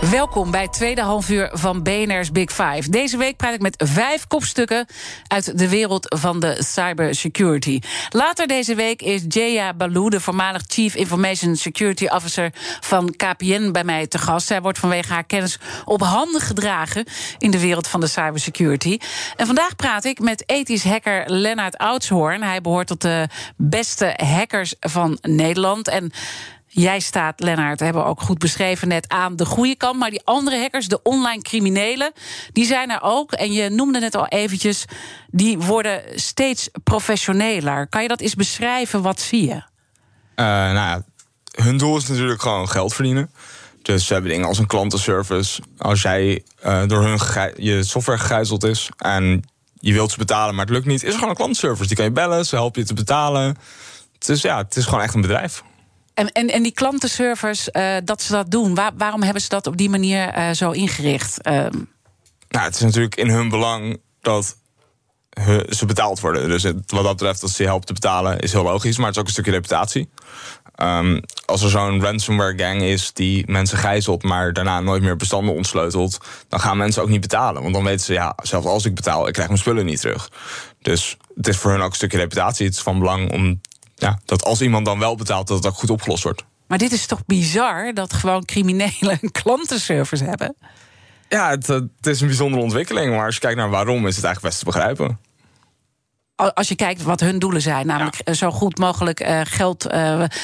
[0.00, 2.90] Welkom bij het tweede halfuur van BNR's Big Five.
[2.90, 4.86] Deze week praat ik met vijf kopstukken
[5.26, 7.80] uit de wereld van de cybersecurity.
[8.10, 13.84] Later deze week is Jaya Balou, de voormalig Chief Information Security Officer van KPN, bij
[13.84, 14.46] mij te gast.
[14.46, 17.04] Zij wordt vanwege haar kennis op handen gedragen
[17.38, 18.98] in de wereld van de cybersecurity.
[19.36, 22.42] En vandaag praat ik met ethisch hacker Lennart Oudshoorn.
[22.42, 25.88] Hij behoort tot de beste hackers van Nederland.
[25.88, 26.12] En
[26.72, 29.98] Jij staat, Lennart, hebben we ook goed beschreven net aan de goede kant.
[29.98, 32.12] Maar die andere hackers, de online criminelen,
[32.52, 33.32] die zijn er ook.
[33.32, 34.84] En je noemde net al eventjes,
[35.30, 37.86] die worden steeds professioneler.
[37.88, 39.02] Kan je dat eens beschrijven?
[39.02, 39.54] Wat zie je?
[39.54, 39.62] Uh,
[40.36, 41.02] nou ja,
[41.62, 43.30] hun doel is natuurlijk gewoon geld verdienen.
[43.82, 45.62] Dus ze hebben dingen als een klantenservice.
[45.78, 47.18] Als jij uh, door hun
[47.56, 49.44] je software gegijzeld is en
[49.80, 51.86] je wilt ze betalen, maar het lukt niet, is er gewoon een klantenservice.
[51.86, 53.56] Die kan je bellen, ze helpen je te betalen.
[54.18, 55.62] Het is, ja, het is gewoon echt een bedrijf.
[56.28, 59.90] En, en, die klantenservice, uh, dat ze dat doen, waarom hebben ze dat op die
[59.90, 61.48] manier uh, zo ingericht?
[61.48, 61.52] Uh...
[62.48, 64.56] Nou, het is natuurlijk in hun belang dat
[65.68, 66.48] ze betaald worden.
[66.48, 68.96] Dus wat dat betreft, dat ze je helpen te betalen, is heel logisch.
[68.96, 70.08] Maar het is ook een stukje reputatie.
[70.82, 75.54] Um, als er zo'n ransomware gang is die mensen gijzelt, maar daarna nooit meer bestanden
[75.54, 77.62] ontsleutelt, dan gaan mensen ook niet betalen.
[77.62, 80.30] Want dan weten ze, ja, zelfs als ik betaal, ik krijg mijn spullen niet terug.
[80.82, 82.66] Dus het is voor hun ook een stukje reputatie.
[82.66, 83.60] Het is van belang om
[84.00, 86.44] ja, dat als iemand dan wel betaalt, dat het ook goed opgelost wordt.
[86.66, 90.56] Maar dit is toch bizar dat gewoon criminelen een klantenservice hebben?
[91.28, 93.14] Ja, het, het, is een bijzondere ontwikkeling.
[93.14, 95.18] Maar als je kijkt naar waarom, is het eigenlijk best te begrijpen
[96.54, 99.86] als je kijkt wat hun doelen zijn, namelijk eh, zo goed mogelijk uh, geld.
[99.86, 99.92] Uh,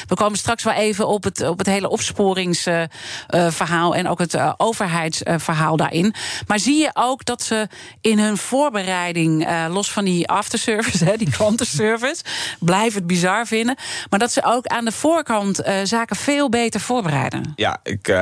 [0.06, 5.76] we komen straks wel even op het, op het hele opsporingsverhaal en ook het overheidsverhaal
[5.76, 6.14] daarin.
[6.46, 7.68] Maar zie je ook dat ze
[8.00, 12.24] in hun voorbereiding, los van die afterservice, hè, die klantenservice,
[12.58, 13.76] blijf het bizar vinden,
[14.10, 17.52] maar dat ze ook aan de voorkant zaken veel beter voorbereiden?
[17.56, 18.14] Ja, ik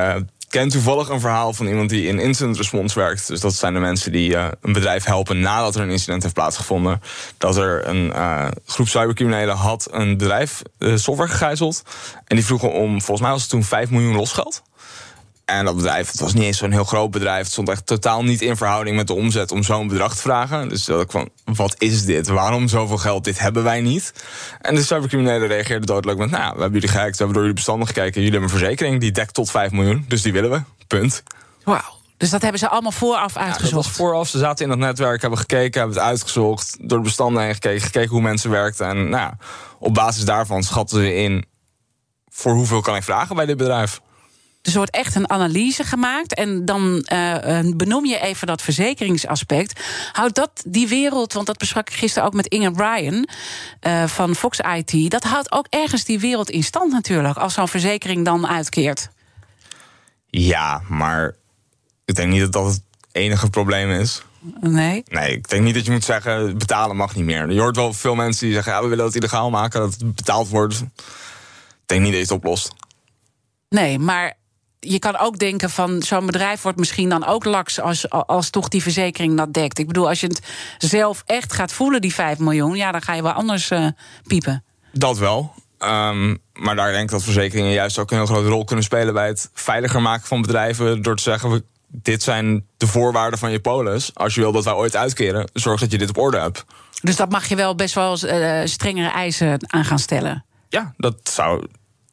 [0.55, 3.27] ken toevallig een verhaal van iemand die in incident response werkt.
[3.27, 6.33] Dus dat zijn de mensen die uh, een bedrijf helpen nadat er een incident heeft
[6.33, 7.01] plaatsgevonden.
[7.37, 11.83] Dat er een uh, groep cybercriminelen had een bedrijf uh, software gegijzeld.
[12.25, 14.63] En die vroegen om, volgens mij was het toen 5 miljoen losgeld.
[15.45, 17.43] En dat bedrijf, het was niet eens zo'n heel groot bedrijf.
[17.43, 20.69] Het stond echt totaal niet in verhouding met de omzet om zo'n bedrag te vragen.
[20.69, 22.27] Dus dat ik van, wat is dit?
[22.27, 23.23] Waarom zoveel geld?
[23.23, 24.13] Dit hebben wij niet.
[24.61, 27.55] En de cybercriminelen reageerden doodelijk met, nou, we hebben jullie gehackt, we hebben door jullie
[27.55, 28.21] bestanden gekeken.
[28.21, 30.05] Jullie hebben een verzekering, die dekt tot 5 miljoen.
[30.07, 30.61] Dus die willen we.
[30.87, 31.23] Punt.
[31.63, 31.93] Wauw.
[32.17, 33.69] Dus dat hebben ze allemaal vooraf uitgezocht?
[33.69, 34.27] Ja, dat was vooraf.
[34.27, 36.77] Ze zaten in dat netwerk, hebben gekeken, hebben het uitgezocht.
[36.79, 38.87] Door de bestanden heen gekeken, gekeken hoe mensen werkten.
[38.87, 39.33] En nou,
[39.79, 41.45] op basis daarvan schatten ze in...
[42.29, 44.01] voor hoeveel kan ik vragen bij dit bedrijf.
[44.65, 46.33] Dus er wordt echt een analyse gemaakt.
[46.33, 49.81] En dan uh, benoem je even dat verzekeringsaspect.
[50.11, 53.27] Houdt dat die wereld, want dat besprak ik gisteren ook met Inge Bryan
[53.87, 55.11] uh, van Fox IT.
[55.11, 57.37] Dat houdt ook ergens die wereld in stand natuurlijk.
[57.37, 59.09] Als zo'n verzekering dan uitkeert.
[60.25, 61.35] Ja, maar
[62.05, 64.21] ik denk niet dat dat het enige probleem is.
[64.59, 65.03] Nee?
[65.07, 67.51] Nee, ik denk niet dat je moet zeggen, betalen mag niet meer.
[67.51, 70.15] Je hoort wel veel mensen die zeggen, ja, we willen dat illegaal maken, dat het
[70.15, 70.75] betaald wordt.
[70.75, 72.73] Ik denk niet dat je het oplost.
[73.69, 74.33] Nee, maar
[74.91, 78.67] je kan ook denken van zo'n bedrijf wordt misschien dan ook laks als, als toch
[78.67, 79.79] die verzekering dat dekt.
[79.79, 80.41] Ik bedoel, als je het
[80.77, 83.87] zelf echt gaat voelen, die 5 miljoen, ja, dan ga je wel anders uh,
[84.27, 84.63] piepen.
[84.91, 85.53] Dat wel.
[85.79, 89.13] Um, maar daar denk ik dat verzekeringen juist ook een heel grote rol kunnen spelen
[89.13, 91.01] bij het veiliger maken van bedrijven.
[91.01, 94.11] Door te zeggen: dit zijn de voorwaarden van je polis.
[94.13, 96.65] Als je wil dat wij ooit uitkeren, zorg dat je dit op orde hebt.
[97.01, 100.45] Dus dat mag je wel best wel uh, strengere eisen aan gaan stellen.
[100.69, 101.65] Ja, dat zou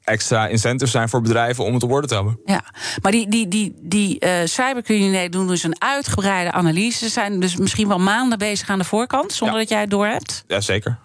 [0.05, 2.41] extra incentives zijn voor bedrijven om het op orde te hebben.
[2.45, 2.65] Ja,
[3.03, 6.99] maar die, die, die, die uh, cybercriminelen doen dus een uitgebreide analyse.
[6.99, 10.07] Ze zijn dus misschien wel maanden bezig aan de voorkant, zonder dat jij het door
[10.07, 10.45] hebt.
[10.47, 10.99] Ja, zeker.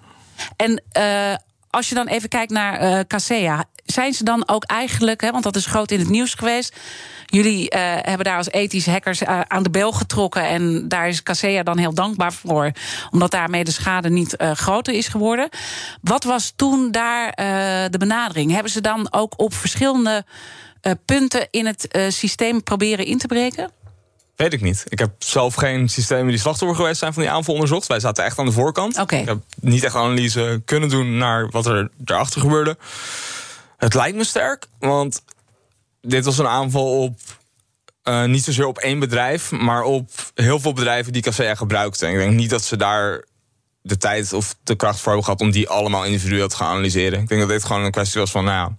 [0.55, 1.35] En uh,
[1.69, 5.43] als je dan even kijkt naar uh, Casea, zijn ze dan ook eigenlijk, hè, want
[5.43, 6.75] dat is groot in het nieuws geweest.
[7.29, 10.43] Jullie uh, hebben daar als ethische hackers uh, aan de bel getrokken.
[10.43, 12.71] En daar is Casea dan heel dankbaar voor.
[13.11, 15.49] Omdat daarmee de schade niet uh, groter is geworden.
[16.01, 17.31] Wat was toen daar
[17.91, 18.51] de benadering?
[18.51, 20.25] Hebben ze dan ook op verschillende
[21.05, 23.71] punten in het systeem proberen in te breken?
[24.35, 24.83] Weet ik niet.
[24.87, 27.87] Ik heb zelf geen systemen die slachtoffer geweest zijn van die aanval onderzocht.
[27.87, 28.99] Wij zaten echt aan de voorkant.
[28.99, 29.19] Okay.
[29.19, 32.77] Ik heb niet echt analyse kunnen doen naar wat er daarachter gebeurde.
[33.77, 35.21] Het lijkt me sterk, want
[36.07, 37.19] dit was een aanval op
[38.03, 42.09] uh, niet zozeer op één bedrijf, maar op heel veel bedrijven die Casea gebruikten.
[42.09, 43.25] Ik denk niet dat ze daar
[43.81, 47.19] de tijd of de kracht voor hebben gehad om die allemaal individueel te gaan analyseren.
[47.19, 48.77] Ik denk dat dit gewoon een kwestie was van, nou ja,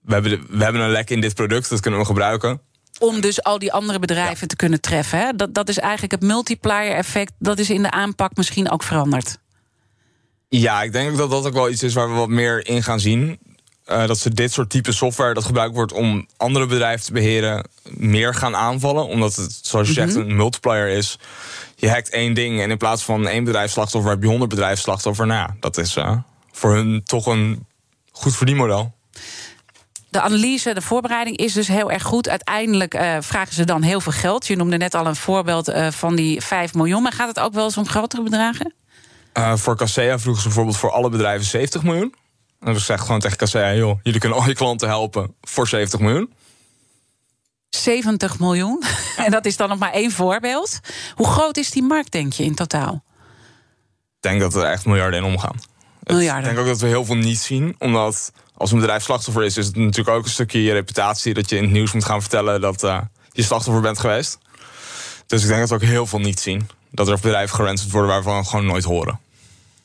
[0.00, 2.60] we hebben, we hebben een lek in dit product, dat kunnen we gebruiken.
[2.98, 5.18] Om dus al die andere bedrijven te kunnen treffen.
[5.18, 5.32] Hè?
[5.32, 7.32] Dat, dat is eigenlijk het multiplier effect.
[7.38, 9.38] Dat is in de aanpak misschien ook veranderd.
[10.48, 13.00] Ja, ik denk dat dat ook wel iets is waar we wat meer in gaan
[13.00, 13.38] zien.
[13.88, 17.68] Eh, dat ze dit soort type software dat gebruikt wordt om andere bedrijven te beheren,
[17.90, 19.06] meer gaan aanvallen.
[19.06, 21.18] Omdat het, zoals je zegt, een multiplier is.
[21.76, 25.26] Je hackt één ding en in plaats van één bedrijfsslachtoffer heb je honderd bedrijfsslachtoffer.
[25.26, 26.16] Nou, dat is uh,
[26.52, 27.66] voor hun toch een
[28.12, 28.94] goed verdienmodel.
[30.08, 32.28] De analyse, de voorbereiding is dus heel erg goed.
[32.28, 34.46] Uiteindelijk uh, vragen ze dan heel veel geld.
[34.46, 37.02] Je noemde net al een voorbeeld uh, van die 5 miljoen.
[37.02, 38.72] Maar gaat het ook wel eens om grotere bedragen?
[39.54, 42.14] voor Casea vroegen ze bijvoorbeeld voor alle bedrijven 70 miljoen.
[42.60, 46.00] En dus zegt gewoon tegen Casea, joh, jullie kunnen al je klanten helpen voor 70
[46.00, 46.32] miljoen.
[47.68, 48.82] 70 miljoen.
[49.24, 50.80] en dat is dan nog maar één voorbeeld.
[51.14, 53.04] Hoe groot is die markt, denk je, in totaal?
[54.16, 55.56] Ik denk dat er echt miljarden in omgaan.
[56.02, 56.38] Miljarden.
[56.38, 57.76] Ik denk ook dat we heel veel niet zien.
[57.78, 61.34] Omdat als een bedrijf slachtoffer is, is het natuurlijk ook een stukje je reputatie.
[61.34, 63.00] Dat je in het nieuws moet gaan vertellen dat uh,
[63.32, 64.38] je slachtoffer bent geweest.
[65.26, 66.68] Dus ik denk dat we ook heel veel niet zien.
[66.90, 69.20] Dat er bedrijven geranseld worden waarvan we gewoon nooit horen.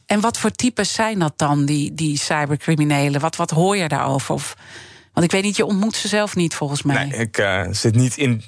[0.06, 3.22] En wat voor types zijn dat dan, die, die cybercriminelen?
[3.22, 4.34] Wat, wat hoor je daarover?
[4.34, 4.56] Of,
[5.14, 7.06] want ik weet niet, je ontmoet ze zelf niet volgens mij.
[7.06, 8.44] Nee, ik uh, zit niet in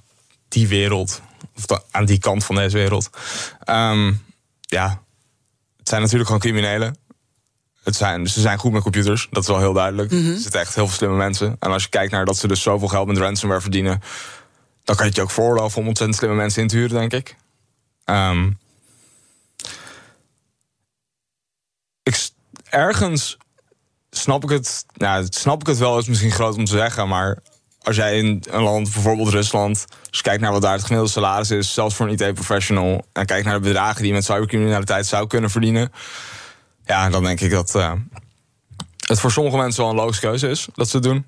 [0.48, 1.22] die wereld.
[1.56, 3.10] Of aan die kant van deze wereld.
[3.70, 4.24] Um,
[4.62, 5.02] ja,
[5.78, 6.98] het zijn natuurlijk gewoon criminelen.
[7.84, 10.12] Het zijn, ze zijn goed met computers, dat is wel heel duidelijk.
[10.12, 10.34] Mm -hmm.
[10.34, 11.56] Er zitten echt heel veel slimme mensen.
[11.60, 14.02] En als je kijkt naar dat ze dus zoveel geld met ransomware verdienen...
[14.84, 17.14] dan kan je het je ook voorloven om ontzettend slimme mensen in te huren, denk
[17.14, 17.36] ik.
[18.06, 18.58] Um,
[22.04, 22.30] ik,
[22.76, 23.38] ergens
[24.10, 24.86] snap ik het.
[24.94, 27.08] Nou, snap ik het wel, is misschien groot om te zeggen.
[27.08, 27.38] Maar
[27.82, 29.86] als jij in een land, bijvoorbeeld Rusland.
[30.10, 33.06] Je kijkt naar wat daar het gemiddelde salaris is, zelfs voor een IT-professional.
[33.14, 35.92] En kijkt naar de bedragen die je met cybercriminaliteit zou kunnen verdienen.
[36.86, 37.92] Ja, dan denk ik dat uh,
[39.08, 41.26] het voor sommige mensen wel een logische keuze is dat ze het doen.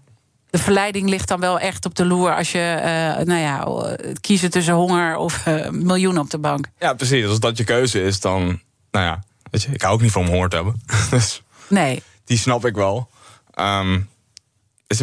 [0.50, 4.50] De verleiding ligt dan wel echt op de loer als je, uh, nou ja, kiezen
[4.50, 6.68] tussen honger of uh, miljoenen op de bank.
[6.80, 7.26] Ja, precies.
[7.26, 10.22] Als dat je keuze is, dan, nou ja, Weet je, ik hou ook niet van
[10.22, 10.82] om honger te hebben.
[11.10, 12.04] dus nee.
[12.26, 13.10] Die snap ik wel.
[13.60, 14.10] Um,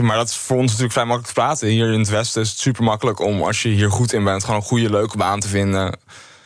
[0.00, 1.68] maar dat is voor ons natuurlijk vrij makkelijk te praten.
[1.68, 4.44] Hier in het Westen is het super makkelijk om, als je hier goed in bent,
[4.44, 5.98] gewoon een goede, leuke baan te vinden.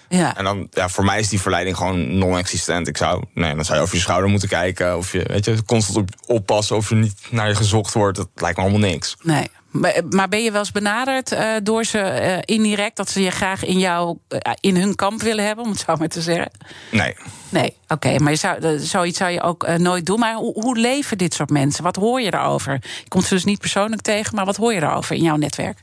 [0.09, 0.37] Ja.
[0.37, 2.89] En dan, ja, voor mij is die verleiding gewoon non-existent.
[2.89, 4.97] Ik zou, nee, dan zou je over je schouder moeten kijken.
[4.97, 8.17] Of je, weet je, constant op, oppassen of je niet naar je gezocht wordt.
[8.17, 9.17] Dat lijkt me allemaal niks.
[9.23, 9.49] Nee.
[9.71, 13.65] Maar ben je wel eens benaderd uh, door ze uh, indirect dat ze je graag
[13.65, 16.51] in jou, uh, in hun kamp willen hebben, om het zo maar te zeggen?
[16.91, 17.17] Nee.
[17.49, 17.93] Nee, oké.
[17.93, 20.19] Okay, maar je zou, zoiets zou je ook nooit doen.
[20.19, 21.85] Maar hoe, hoe, leven dit soort mensen?
[21.85, 22.73] Wat hoor je daarover?
[22.73, 25.79] Je komt ze dus niet persoonlijk tegen, maar wat hoor je daarover in jouw netwerk?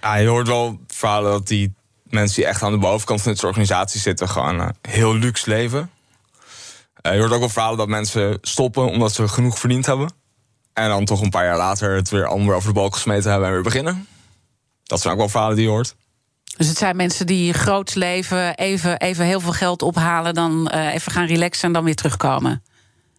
[0.00, 3.46] Ja, je hoort wel verhalen dat die mensen die echt aan de bovenkant van deze
[3.46, 5.90] organisatie zitten, gewoon heel luxe leven.
[7.02, 10.10] je hoort ook wel verhalen dat mensen stoppen omdat ze genoeg verdiend hebben.
[10.78, 13.48] En dan toch een paar jaar later het weer allemaal over de balk gesmeten hebben
[13.48, 14.06] en weer beginnen.
[14.82, 15.96] Dat zijn ook wel verhalen die je hoort.
[16.56, 20.94] Dus het zijn mensen die groots leven, even, even heel veel geld ophalen, dan uh,
[20.94, 22.62] even gaan relaxen en dan weer terugkomen.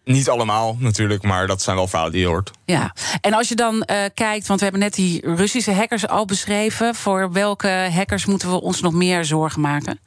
[0.04, 2.50] Niet allemaal natuurlijk, maar dat zijn wel verhalen die je hoort.
[2.64, 6.24] Ja, en als je dan uh, kijkt, want we hebben net die Russische hackers al
[6.24, 6.94] beschreven.
[6.94, 10.00] Voor welke hackers moeten we ons nog meer zorgen maken?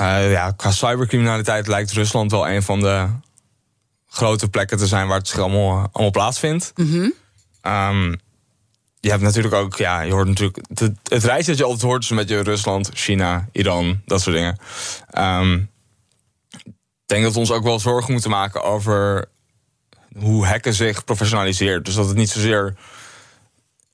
[0.00, 3.08] Uh, ja, qua cybercriminaliteit lijkt Rusland wel een van de
[4.06, 6.72] grote plekken te zijn waar het zich allemaal, plaatsvindt.
[7.62, 8.20] Um,
[9.00, 10.58] je hebt natuurlijk ook, ja, je hoort natuurlijk.
[10.74, 14.58] Het, het rijtje dat je altijd hoort is met Rusland, China, Iran, dat soort dingen.
[15.18, 15.70] Um,
[16.64, 19.28] ik denk dat we ons ook wel zorgen moeten maken over
[20.18, 21.84] hoe hacken zich professionaliseert.
[21.84, 22.74] Dus dat het niet zozeer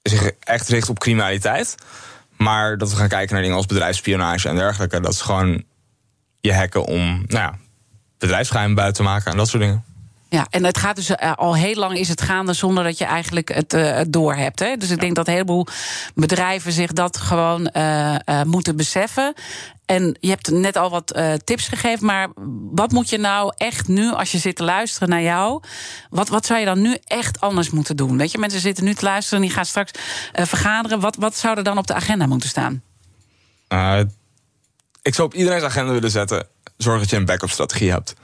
[0.03, 1.75] zich echt richt op criminaliteit.
[2.37, 5.01] Maar dat we gaan kijken naar dingen als bedrijfsspionage en dergelijke.
[5.01, 5.65] Dat is gewoon
[6.41, 7.57] je hacken om nou
[8.19, 9.85] ja, buiten te maken en dat soort dingen.
[10.33, 13.05] Ja, en het gaat dus uh, al heel lang is het gaande zonder dat je
[13.05, 14.59] eigenlijk het, uh, het door hebt.
[14.59, 14.77] Hè?
[14.77, 15.67] Dus ik denk dat een heleboel
[16.15, 19.35] bedrijven zich dat gewoon uh, moeten beseffen.
[19.87, 22.29] En je hebt net al wat tips gegeven, maar
[22.73, 25.63] wat moet je nou echt nu, als je zit te luisteren naar jou,
[26.11, 28.19] wat, wat zou je dan nu echt anders moeten doen?
[28.19, 29.93] Weet je, mensen zitten nu te luisteren en die gaan straks
[30.33, 31.01] vergaderen.
[31.01, 32.83] Wat, wat zou er dan op de agenda moeten staan?
[35.03, 38.15] ik zou op iedereen's agenda willen zetten: zorg dat je een backup strategie hebt.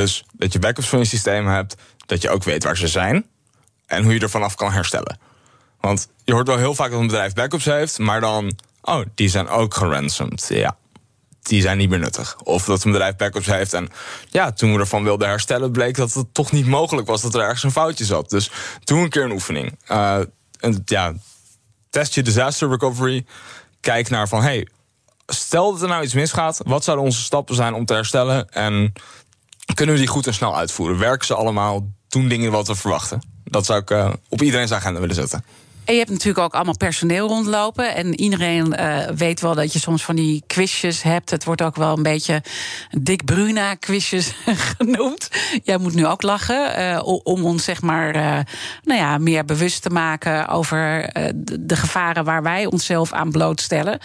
[0.00, 1.76] Dus dat je backups van je systeem hebt,
[2.06, 3.26] dat je ook weet waar ze zijn
[3.86, 5.18] en hoe je er vanaf kan herstellen.
[5.80, 9.28] Want je hoort wel heel vaak dat een bedrijf backups heeft, maar dan, oh, die
[9.28, 10.46] zijn ook geransomd.
[10.48, 10.76] Ja,
[11.42, 12.36] die zijn niet meer nuttig.
[12.38, 13.88] Of dat een bedrijf backups heeft en
[14.28, 17.40] ja, toen we ervan wilden herstellen, bleek dat het toch niet mogelijk was dat er
[17.40, 18.30] ergens een foutje zat.
[18.30, 18.50] Dus
[18.84, 19.78] doe een keer een oefening.
[19.88, 20.20] Uh,
[20.84, 21.14] ja,
[21.90, 23.26] test je disaster recovery.
[23.80, 24.68] Kijk naar van, hey,
[25.26, 28.48] stel dat er nou iets misgaat, wat zouden onze stappen zijn om te herstellen?
[28.48, 28.92] En
[29.74, 30.98] kunnen we die goed en snel uitvoeren?
[30.98, 31.92] Werken ze allemaal?
[32.08, 33.22] Doen dingen wat we verwachten?
[33.44, 35.44] Dat zou ik uh, op iedereen's agenda willen zetten.
[35.84, 37.94] En je hebt natuurlijk ook allemaal personeel rondlopen.
[37.94, 41.30] En iedereen uh, weet wel dat je soms van die quizjes hebt.
[41.30, 42.42] Het wordt ook wel een beetje
[42.98, 44.32] Dick Bruna quizjes
[44.76, 45.28] genoemd.
[45.62, 46.80] Jij moet nu ook lachen.
[46.80, 48.38] Uh, om ons zeg maar uh,
[48.82, 51.10] nou ja, meer bewust te maken over
[51.60, 53.98] de gevaren waar wij onszelf aan blootstellen.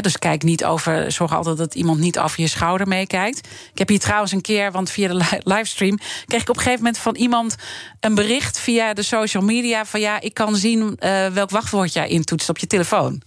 [0.00, 1.12] Dus kijk niet over.
[1.12, 3.38] Zorg altijd dat iemand niet over je schouder meekijkt.
[3.72, 6.84] Ik heb hier trouwens een keer, want via de livestream kreeg ik op een gegeven
[6.84, 7.56] moment van iemand
[8.00, 12.08] een bericht via de social media van ja, ik kan zien uh, welk wachtwoord jij
[12.08, 13.22] intoetst op je telefoon.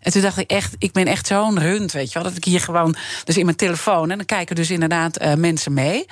[0.00, 2.22] En toen dacht ik echt, ik ben echt zo'n rund, weet je wel.
[2.22, 4.10] Dat ik hier gewoon, dus in mijn telefoon.
[4.10, 6.06] En dan kijken dus inderdaad uh, mensen mee.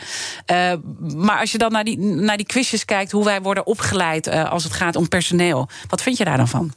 [0.51, 0.73] Uh,
[1.15, 4.65] maar als je dan naar die, naar die quizjes kijkt, hoe wij worden opgeleid als
[4.65, 5.69] het gaat om personeel.
[5.89, 6.73] Wat vind je daar dan van?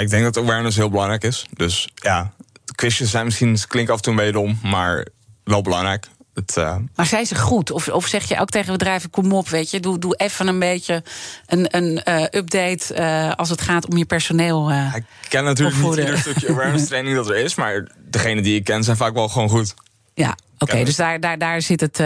[0.00, 1.46] ik denk dat awareness heel belangrijk is.
[1.56, 2.32] Dus ja,
[2.74, 5.06] quizjes zijn misschien, klinken af en toe een beetje dom, maar
[5.44, 6.06] wel belangrijk.
[6.34, 6.76] Het, uh...
[6.94, 7.70] Maar zijn ze goed?
[7.70, 10.58] Of, of zeg je ook tegen bedrijven: kom op, weet je, doe, doe even een
[10.58, 11.02] beetje
[11.46, 14.70] een, een uh, update uh, als het gaat om je personeel.
[14.70, 16.04] ik ken natuurlijk opvoeden.
[16.04, 19.14] niet ieder stukje awareness training dat er is, maar degene die ik ken zijn vaak
[19.14, 19.74] wel gewoon goed.
[20.14, 22.02] Ja, oké, okay, dus daar, daar, daar zit het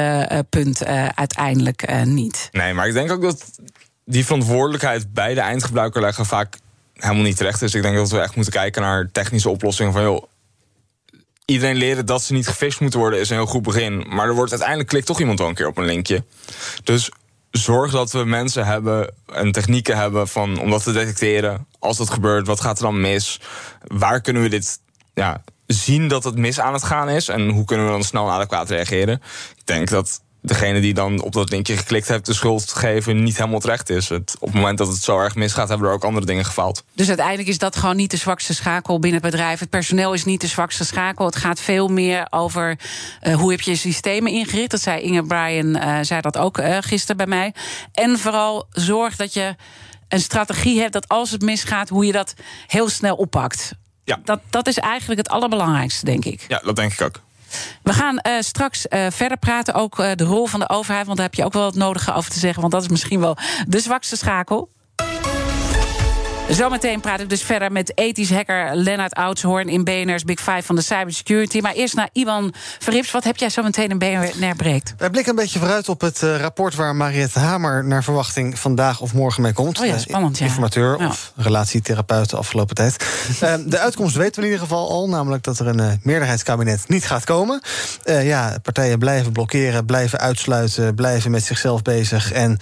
[0.48, 2.48] punt uiteindelijk niet.
[2.52, 3.44] Nee, maar ik denk ook dat
[4.04, 6.56] die verantwoordelijkheid bij de eindgebruiker leggen vaak
[6.94, 7.74] helemaal niet terecht is.
[7.74, 10.22] Ik denk dat we echt moeten kijken naar technische oplossingen van joh
[11.46, 14.06] iedereen leren dat ze niet gefisht moeten worden is een heel goed begin.
[14.08, 16.24] Maar er wordt uiteindelijk klikt toch iemand wel een keer op een linkje.
[16.84, 17.10] Dus
[17.50, 21.66] zorg dat we mensen hebben en technieken hebben van, om dat te detecteren.
[21.78, 23.40] Als dat gebeurt, wat gaat er dan mis?
[23.86, 24.78] Waar kunnen we dit
[25.14, 27.28] ja, zien dat het mis aan het gaan is?
[27.28, 29.22] En hoe kunnen we dan snel en adequaat reageren?
[29.56, 33.36] Ik denk dat degene die dan op dat linkje geklikt heeft de schuld geven niet
[33.36, 34.08] helemaal terecht is.
[34.08, 36.84] Het, op het moment dat het zo erg misgaat, hebben er ook andere dingen gefaald.
[36.92, 39.60] Dus uiteindelijk is dat gewoon niet de zwakste schakel binnen het bedrijf.
[39.60, 41.26] Het personeel is niet de zwakste schakel.
[41.26, 42.78] Het gaat veel meer over
[43.22, 44.70] uh, hoe heb je systemen ingericht.
[44.70, 47.54] Dat zei Inge Bryan, uh, zei dat ook uh, gisteren bij mij.
[47.92, 49.54] En vooral zorg dat je
[50.08, 52.34] een strategie hebt dat als het misgaat, hoe je dat
[52.66, 53.72] heel snel oppakt.
[54.04, 54.20] Ja.
[54.24, 56.44] Dat, dat is eigenlijk het allerbelangrijkste, denk ik.
[56.48, 57.20] Ja, dat denk ik ook.
[57.82, 61.06] We gaan uh, straks uh, verder praten, ook uh, de rol van de overheid.
[61.06, 62.60] Want daar heb je ook wel het nodige over te zeggen.
[62.60, 63.36] Want dat is misschien wel
[63.66, 64.74] de zwakste schakel.
[66.50, 70.76] Zometeen praat ik dus verder met ethisch hacker Lennart Oudshoorn in BNR's Big Five van
[70.76, 71.60] de cybersecurity.
[71.60, 73.10] Maar eerst naar Iwan Verrips.
[73.10, 74.94] Wat heb jij zo meteen in BNR breekt?
[74.98, 79.00] Wij blikken een beetje vooruit op het uh, rapport waar Mariette Hamer naar verwachting vandaag
[79.00, 79.80] of morgen mee komt.
[79.80, 80.38] Oh ja, spannend.
[80.38, 80.44] Ja.
[80.44, 81.06] Informateur Ja.
[81.06, 83.04] of relatietherapeut de afgelopen tijd.
[83.42, 87.06] Uh, de uitkomst weten we in ieder geval al, namelijk dat er een meerderheidskabinet niet
[87.06, 87.60] gaat komen.
[88.04, 92.32] Uh, ja, partijen blijven blokkeren, blijven uitsluiten, blijven met zichzelf bezig.
[92.32, 92.58] En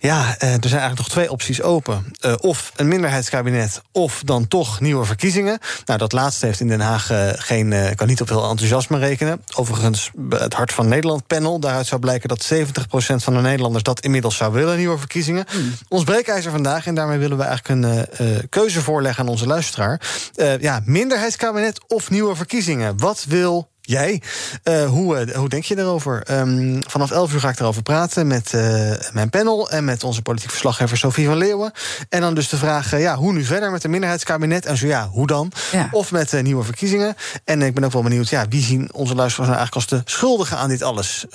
[0.00, 2.12] ja, er zijn eigenlijk nog twee opties open.
[2.20, 2.88] Uh, of een
[3.30, 5.58] minderheidskabinet, of dan toch nieuwe verkiezingen.
[5.84, 8.98] Nou, dat laatste heeft in Den Haag uh, geen, uh, kan niet op heel enthousiasme
[8.98, 9.42] rekenen.
[9.56, 12.56] Overigens, het Hart van Nederland panel, daaruit zou blijken dat 70%
[13.14, 15.44] van de Nederlanders dat inmiddels zou willen, nieuwe verkiezingen.
[15.50, 15.74] Hmm.
[15.88, 20.00] Ons breekijzer vandaag, en daarmee willen we eigenlijk een uh, keuze voorleggen aan onze luisteraar.
[20.60, 22.98] ja, minderheidskabinet of nieuwe verkiezingen.
[22.98, 24.22] Wat wil Jij,
[24.62, 26.22] eh, hoe, eh, hoe denk je daarover?
[26.22, 30.22] Ehm, vanaf 11 uur ga ik erover praten met eh, mijn panel en met onze
[30.22, 31.72] politiek verslaggever Sophie van Leeuwen.
[32.08, 34.66] En dan dus de vraag: ja, hoe nu verder met een minderheidskabinet?
[34.66, 35.52] En zo ja, hoe dan?
[35.90, 37.16] Of met nieuwe verkiezingen.
[37.44, 40.10] En ik ben ook wel benieuwd, ja, wie zien onze luisteraars nou eigenlijk als de
[40.10, 41.26] schuldigen aan dit alles?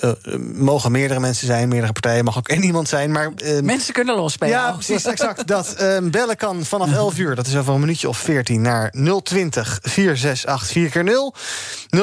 [0.54, 3.10] mogen meerdere mensen zijn, meerdere partijen, mag ook één iemand zijn.
[3.10, 4.54] Maar, ehm, mensen kunnen losspelen.
[4.54, 5.46] Ja, precies, exact.
[5.46, 8.92] Dat ehm, bellen kan vanaf 11 uur, dat is over een minuutje of 14, naar
[9.22, 11.34] 020 468 4x0.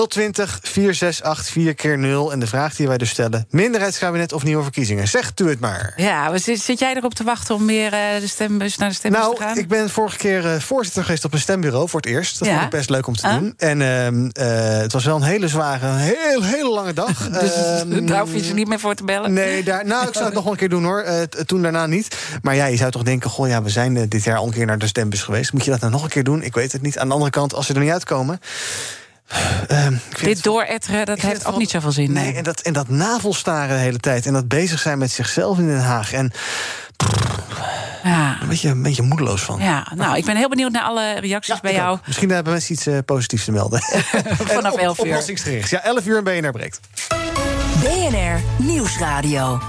[0.08, 2.32] 020 030 468 4 keer 0.
[2.32, 5.08] En de vraag die wij dus stellen: minderheidskabinet of nieuwe verkiezingen?
[5.08, 5.94] Zegt u het maar.
[5.96, 8.96] Ja, zit, zit jij erop te wachten om meer uh, eh, de stembus naar de
[8.96, 9.50] stembus nou, te gaan?
[9.50, 12.40] Nou, ik ben vorige keer eh, voorzitter geweest op een stembureau voor het eerst.
[12.40, 13.34] Dat vond ik best leuk om te ah.
[13.34, 13.54] doen.
[13.58, 17.30] En ehm, eh, het was wel een hele zware, een heel, hele lange dag.
[17.40, 19.34] dus ehm, daar hoef je ze niet meer voor te bellen?
[19.34, 21.06] Nee, daar, nou, ik zou het nog een keer doen hoor.
[21.46, 22.18] toen daarna niet.
[22.42, 24.66] Maar ja, je zou toch denken: goh, ja, we zijn dit jaar al een keer
[24.66, 25.54] naar de stembus geweest.
[25.54, 26.44] Moet je dat nou nog een keer doen?
[26.44, 26.98] Ik weet het niet.
[26.98, 28.40] Aan de andere kant, als ze er niet uitkomen.
[29.72, 29.88] Uh,
[30.22, 32.12] Dit dooretteren, dat heeft ook niet zoveel zin.
[32.12, 34.26] Nee, en dat, en dat navelstaren de hele tijd.
[34.26, 36.14] En dat bezig zijn met zichzelf in Den Haag.
[36.14, 36.32] En
[38.04, 38.38] ja.
[38.42, 39.60] een, beetje, een beetje moedeloos van.
[39.60, 41.94] Ja, nou, ik ben heel benieuwd naar alle reacties bij jou.
[41.94, 42.08] Ook.
[42.08, 43.82] Misschien hebben mensen iets uh, positiefs te melden.
[44.56, 45.06] Vanaf 11 uur.
[45.06, 45.70] Oplossingsgericht.
[45.70, 46.80] Ja, 11 uur en BNR breekt.
[47.80, 49.62] BNR Nieuwsradio.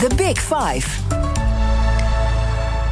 [0.00, 1.15] The Big Five.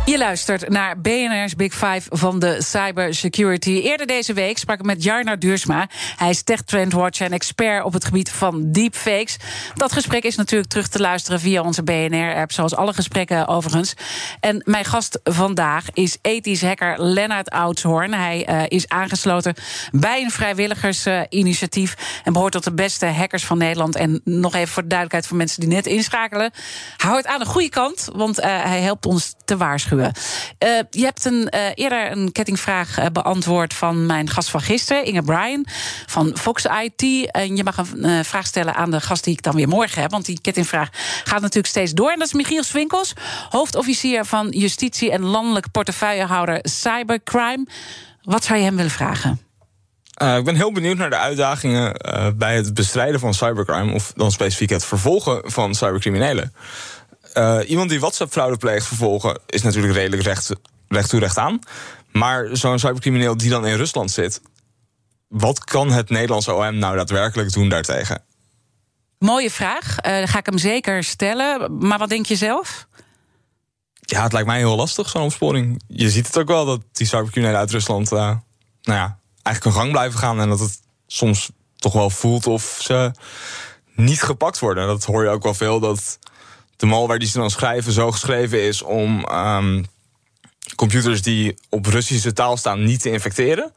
[0.06, 3.70] Je luistert naar BNR's Big Five van de cybersecurity.
[3.70, 5.88] Eerder deze week sprak ik met Jarnar Duursma.
[6.16, 9.36] Hij is tech trendwatch en expert op het gebied van deepfakes.
[9.74, 13.94] Dat gesprek is natuurlijk terug te luisteren via onze BNR-app, zoals alle gesprekken overigens.
[14.40, 18.14] En mijn gast vandaag is ethisch hacker Lennart Oudshoorn.
[18.14, 19.54] Hij uh, is aangesloten
[19.92, 23.96] bij een vrijwilligersinitiatief en behoort tot de beste hackers van Nederland.
[23.96, 26.50] En nog even voor de duidelijkheid voor mensen die net inschakelen.
[26.96, 29.93] Hij hoort aan de goede kant, want uh, hij helpt ons te waarschuwen.
[29.98, 35.04] Uh, je hebt een, uh, eerder een kettingvraag uh, beantwoord van mijn gast van gisteren,
[35.04, 35.66] Inge Bryan
[36.06, 37.30] van Fox IT.
[37.30, 40.10] En je mag een vraag stellen aan de gast die ik dan weer morgen heb,
[40.10, 40.88] want die kettingvraag
[41.24, 42.10] gaat natuurlijk steeds door.
[42.10, 43.12] En dat is Michiel Swinkels,
[43.48, 47.66] hoofdofficier van Justitie en landelijk portefeuillehouder Cybercrime.
[48.22, 49.40] Wat zou je hem willen vragen?
[50.14, 51.96] Ik ben heel benieuwd naar de uitdagingen
[52.36, 56.52] bij het bestrijden van cybercrime, of dan specifiek het vervolgen van cybercriminelen.
[57.34, 60.50] Uh, iemand die WhatsApp-fraude pleegt vervolgen is natuurlijk redelijk recht,
[60.88, 61.58] recht toe recht aan.
[62.12, 64.40] Maar zo'n cybercrimineel die dan in Rusland zit,
[65.28, 68.22] wat kan het Nederlandse OM nou daadwerkelijk doen daartegen?
[69.18, 69.96] Mooie vraag.
[70.06, 71.78] Uh, ga ik hem zeker stellen.
[71.78, 72.86] Maar wat denk je zelf?
[74.00, 75.82] Ja, het lijkt mij heel lastig, zo'n opsporing.
[75.86, 78.38] Je ziet het ook wel dat die cybercriminelen uit Rusland, uh, nou
[78.82, 80.40] ja, eigenlijk hun gang blijven gaan.
[80.40, 83.10] En dat het soms toch wel voelt of ze
[83.94, 84.86] niet gepakt worden.
[84.86, 86.18] Dat hoor je ook wel veel, dat
[86.76, 89.84] de malware die ze dan schrijven zo geschreven is om um,
[90.76, 93.72] computers die op Russische taal staan niet te infecteren.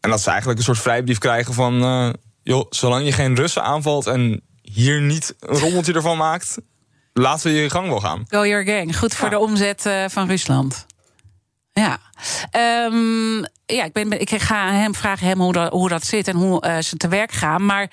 [0.00, 1.82] En dat ze eigenlijk een soort vrijbrief krijgen van...
[1.84, 2.12] Uh,
[2.42, 6.58] joh, zolang je geen Russen aanvalt en hier niet een rommeltje ervan maakt...
[7.12, 8.24] laten we je gang wel gaan.
[8.28, 8.98] Go your gang.
[8.98, 9.38] Goed voor ja.
[9.38, 10.86] de omzet uh, van Rusland.
[11.72, 11.98] Ja.
[12.86, 16.36] Um, ja, ik, ben, ik ga hem vragen hem hoe, dat, hoe dat zit en
[16.36, 17.64] hoe uh, ze te werk gaan.
[17.64, 17.90] Maar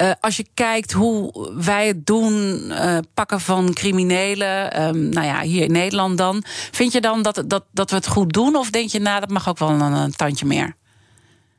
[0.00, 5.40] uh, als je kijkt hoe wij het doen, uh, pakken van criminelen, um, nou ja,
[5.40, 6.44] hier in Nederland dan.
[6.70, 8.56] Vind je dan dat, dat, dat we het goed doen?
[8.56, 10.76] Of denk je, nou, dat mag ook wel een, een tandje meer?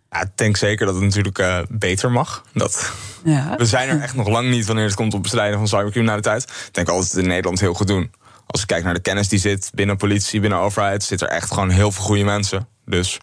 [0.09, 2.43] Ja, ik denk zeker dat het natuurlijk uh, beter mag.
[2.53, 3.55] Dat, ja.
[3.57, 6.43] We zijn er echt nog lang niet wanneer het komt op bestrijden van cybercriminaliteit.
[6.43, 8.11] Ik denk altijd het in Nederland heel goed doen.
[8.47, 11.51] Als je kijkt naar de kennis die zit binnen politie, binnen overheid, zit er echt
[11.51, 12.67] gewoon heel veel goede mensen.
[12.85, 13.19] Dus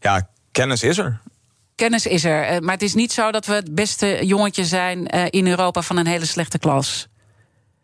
[0.00, 1.20] ja, kennis is er
[1.82, 2.62] kennis is er.
[2.62, 6.06] Maar het is niet zo dat we het beste jongetje zijn in Europa van een
[6.06, 7.08] hele slechte klas.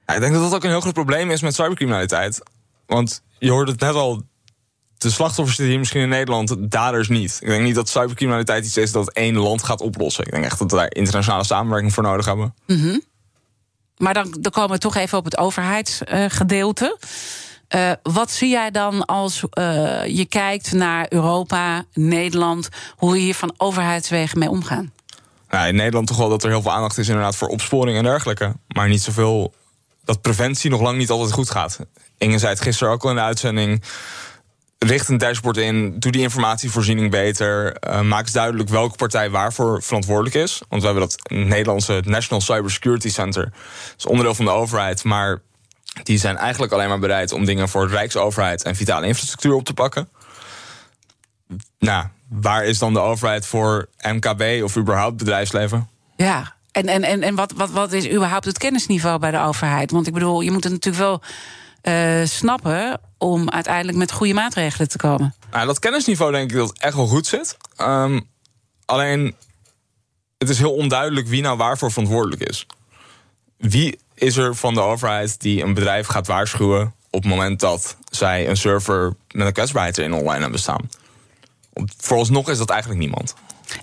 [0.07, 2.41] Ja, ik denk dat dat ook een heel groot probleem is met cybercriminaliteit.
[2.87, 4.23] Want je hoorde het net al.
[4.99, 7.39] De slachtoffers zitten hier misschien in Nederland, daders niet.
[7.41, 10.25] Ik denk niet dat cybercriminaliteit iets is dat één land gaat oplossen.
[10.25, 12.55] Ik denk echt dat we daar internationale samenwerking voor nodig hebben.
[12.67, 13.03] Mm -hmm.
[13.97, 16.97] Maar dan, dan komen we toch even op het overheidsgedeelte.
[17.01, 17.09] Uh,
[17.75, 23.35] Uh, wat zie jij dan als uh, je kijkt naar Europa, Nederland, hoe we hier
[23.35, 24.93] van overheidswegen mee omgaan?
[25.49, 28.03] Nou, in Nederland toch wel dat er heel veel aandacht is inderdaad voor opsporing en
[28.03, 28.53] dergelijke.
[28.69, 29.55] Maar niet zoveel
[30.05, 31.79] dat preventie nog lang niet altijd goed gaat.
[32.19, 33.83] Inge zei het gisteren ook al in de uitzending.
[34.79, 37.77] Richt een dashboard in, doe die informatievoorziening beter.
[37.89, 40.63] Uh, maak duidelijk welke partij waarvoor verantwoordelijk is.
[40.69, 43.45] Want we hebben dat Nederlandse National Cybersecurity Center.
[43.45, 45.43] Dat is onderdeel van de overheid, maar
[46.03, 49.65] die zijn eigenlijk alleen maar bereid om dingen voor de Rijksoverheid en vitale infrastructuur op
[49.65, 50.09] te pakken.
[51.79, 55.89] Nou, waar is dan de overheid voor MKB of überhaupt bedrijfsleven?
[56.17, 59.91] Ja, en, en, en, en wat, wat, wat is überhaupt het kennisniveau bij de overheid?
[59.91, 61.23] Want ik bedoel, je moet het natuurlijk wel
[61.83, 65.35] uh, snappen om uiteindelijk met goede maatregelen te komen.
[65.51, 67.57] Nou, dat kennisniveau denk ik dat echt wel goed zit.
[67.81, 68.29] Um,
[68.85, 69.35] alleen,
[70.39, 72.67] het is heel onduidelijk wie nou waarvoor verantwoordelijk is.
[73.57, 77.97] Wie is er van de overheid die een bedrijf gaat waarschuwen op het moment dat
[78.11, 80.89] zij een server met een kwetsbaarheid erin online hebben staan.
[81.97, 83.35] Vooralsnog is dat eigenlijk niemand.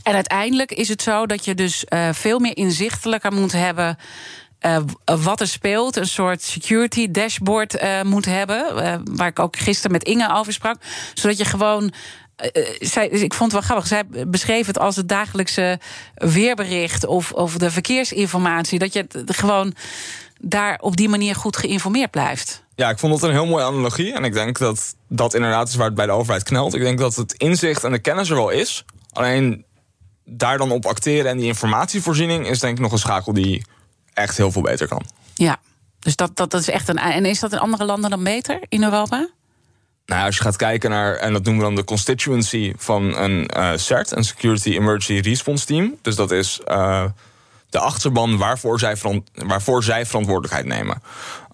[0.04, 3.98] En uiteindelijk is het zo dat je dus uh, veel meer inzichtelijker moet hebben.
[4.62, 9.04] Uh, wat er speelt, een soort security dashboard uh, moet hebben.
[9.16, 10.78] waar ik ook gisteren met Inge over sprak.
[11.14, 11.94] Zodat je gewoon
[13.00, 13.88] ik vond het wel grappig.
[13.88, 15.80] Zij beschreef het als het dagelijkse
[16.16, 18.80] weerbericht of, of de verkeersinformatie.
[18.80, 19.74] Dat je het gewoon
[20.40, 22.64] daar op die manier goed geïnformeerd blijft.
[22.76, 24.14] Ja, ik vond dat een heel mooie analogie.
[24.14, 26.74] En ik denk dat dat inderdaad is waar het bij de overheid knelt.
[26.74, 28.86] Ik denk dat het inzicht en de kennis er wel is.
[29.12, 29.66] Alleen
[30.26, 33.66] daar dan op acteren en die informatievoorziening is denk ik nog een schakel die
[34.14, 35.06] echt heel veel beter kan.
[35.34, 35.58] Ja,
[36.00, 36.98] dus dat, dat, dat is echt een.
[36.98, 39.30] En is dat in andere landen dan beter in Europa?
[40.06, 43.50] Nou, als je gaat kijken naar, en dat noemen we dan de constituency van een
[43.58, 45.96] uh, CERT, een Security Emergency Response Team.
[46.02, 47.06] Dus dat is uh,
[47.76, 48.97] de achterban waarvoor zij,
[49.34, 51.01] waarvoor zij verantwoordelijkheid nemen.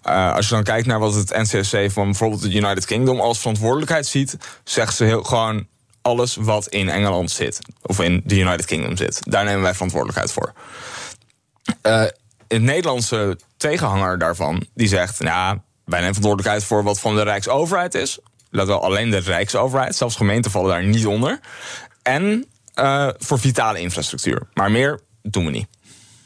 [0.06, 3.40] Uh, als je dan kijkt naar wat het NCSC van bijvoorbeeld het United Kingdom als
[3.40, 5.68] verantwoordelijkheid ziet, zegt ze heel gewoon
[6.02, 9.20] alles wat in Engeland zit, of in de United Kingdom zit.
[9.24, 10.54] Daar nemen wij verantwoordelijkheid voor.
[11.84, 12.04] Uh,
[12.48, 17.96] het Nederlandse tegenhanger daarvan, die zegt, nou, wij nemen verantwoordelijkheid voor wat van de Rijksoverheid
[17.96, 18.20] is.
[18.52, 21.40] Dat wel alleen de Rijksoverheid, zelfs gemeenten vallen daar niet onder.
[22.02, 22.46] En
[22.76, 24.48] uh, voor vitale infrastructuur.
[24.54, 25.68] Maar meer doen we niet.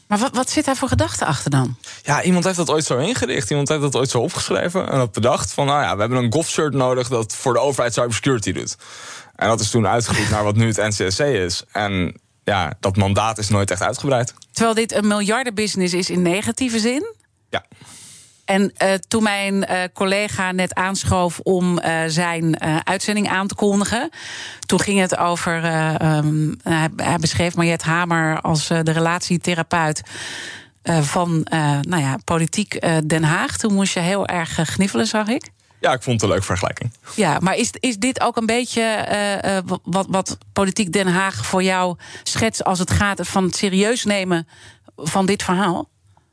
[0.08, 1.76] Maar wat, wat zit daar voor gedachte achter dan?
[2.02, 3.50] Ja, iemand heeft dat ooit zo ingericht.
[3.50, 4.88] Iemand heeft dat ooit zo opgeschreven.
[4.88, 7.94] En dat bedacht van, nou ja, we hebben een golfshirt nodig dat voor de overheid
[7.94, 8.76] cybersecurity doet.
[9.36, 11.62] En dat is toen uitgegroeid naar wat nu het NCSC is.
[11.72, 14.34] En ja, dat mandaat is nooit echt uitgebreid.
[14.52, 17.14] Terwijl dit een miljardenbusiness is in negatieve zin?
[17.50, 17.64] Ja.
[18.46, 24.10] En uh, toen mijn uh, collega net aanschoof om uh, zijn uitzending aan te kondigen,
[24.66, 25.54] toen ging het over.
[26.02, 30.02] Um, hij, hij, beschreef Mariette Hamer als de relatietherapeut.
[31.00, 31.46] van
[31.80, 33.56] nou ja, politiek Den Haag.
[33.56, 35.50] Toen moest je heel erg gniffelen, zag ik.
[35.80, 36.92] Ja, ik vond het een leuke vergelijking.
[37.14, 39.08] Ja, maar is, is dit ook een beetje
[39.44, 44.04] uh, wat, wat politiek Den Haag voor jou schetst als het gaat van het serieus
[44.04, 44.48] nemen
[44.96, 45.88] van dit verhaal?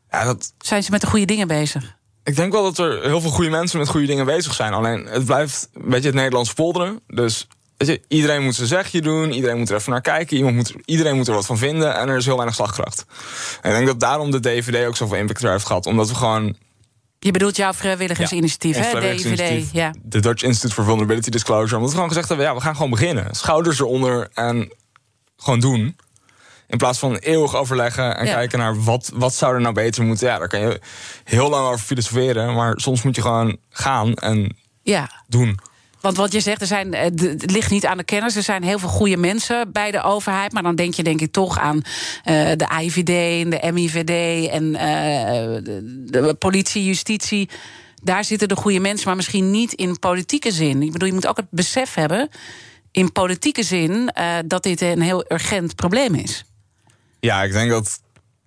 [0.09, 0.53] Ja, dat...
[0.57, 1.95] Zijn ze met de goede dingen bezig?
[2.23, 4.73] Ik denk wel dat er heel veel goede mensen met goede dingen bezig zijn.
[4.73, 6.99] Alleen het blijft een beetje het Nederlands polderen.
[7.07, 7.47] Dus
[7.77, 9.31] je, iedereen moet zijn zegje doen.
[9.31, 10.37] Iedereen moet er even naar kijken.
[10.37, 11.95] Iemand moet, iedereen moet er wat van vinden.
[11.95, 13.05] En er is heel weinig slagkracht.
[13.61, 15.85] En ik denk dat daarom de DVD ook zoveel impact heeft gehad.
[15.85, 16.55] Omdat we gewoon
[17.23, 19.15] je bedoelt jouw vrijwilligersinitiatief, ja, hè?
[19.15, 19.71] DIVD.
[19.71, 19.93] Ja.
[20.03, 21.75] De Dutch Institute for Vulnerability Disclosure.
[21.75, 23.35] Omdat we gewoon gezegd hebben, ja, we gaan gewoon beginnen.
[23.35, 24.73] Schouders eronder en
[25.37, 25.95] gewoon doen.
[26.73, 30.27] In plaats van eeuwig overleggen en kijken naar wat, wat zou er nou beter moeten.
[30.27, 30.79] Ja, daar kan je
[31.23, 32.53] heel lang over filosoferen.
[32.53, 35.09] Maar soms moet je gewoon gaan en ja.
[35.27, 35.59] doen.
[36.01, 38.35] Want wat je zegt, er zijn, eh, het ligt niet aan de kennis.
[38.35, 40.51] Er zijn heel veel goede mensen bij de overheid.
[40.51, 41.83] Maar dan denk je denk ik toch aan uh,
[42.55, 43.09] de AIVD
[43.43, 44.79] en de MIVD en uh,
[45.63, 47.49] de, de, politie, justitie.
[48.03, 50.81] Daar zitten de goede mensen, maar misschien niet in politieke zin.
[50.81, 52.29] Ik bedoel, je moet ook het besef hebben,
[52.91, 56.45] in politieke zin, uh, dat dit een heel urgent probleem is.
[57.23, 58.01] Ja, ik denk dat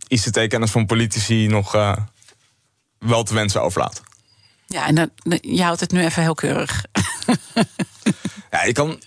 [0.09, 1.72] ICT-kennis van politici nog
[2.99, 4.03] wel te wensen overlaat.
[4.66, 5.11] Ja, en dan,
[5.41, 6.85] je houdt het nu even heel keurig.
[8.51, 9.01] ja, je kan.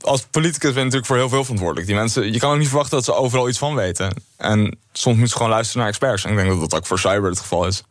[0.00, 1.86] Als politicus ben je natuurlijk voor heel veel verantwoordelijk.
[1.86, 4.22] Die mensen, je kan ook niet verwachten dat ze overal iets van weten.
[4.36, 6.24] En soms moet je gewoon luisteren naar experts.
[6.24, 7.82] En ik denk dat dat ook voor cyber het geval is.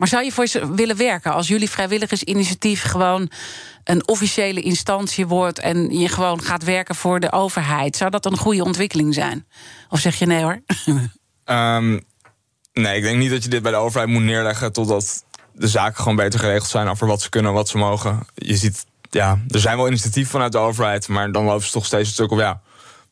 [0.00, 3.30] Maar zou je voor ze willen werken als jullie vrijwilligersinitiatief gewoon
[3.84, 7.96] een officiële instantie wordt en je gewoon gaat werken voor de overheid?
[7.96, 9.46] Zou dat een goede ontwikkeling zijn?
[9.88, 10.62] Of zeg je nee hoor?
[11.44, 11.90] Um,
[12.82, 15.96] nee, ik denk niet dat je dit bij de overheid moet neerleggen totdat de zaken
[15.96, 18.26] gewoon beter geregeld zijn over wat ze kunnen, wat ze mogen.
[18.34, 21.86] Je ziet, ja, er zijn wel initiatieven vanuit de overheid, maar dan lopen ze toch
[21.86, 22.60] steeds een stuk op, ja,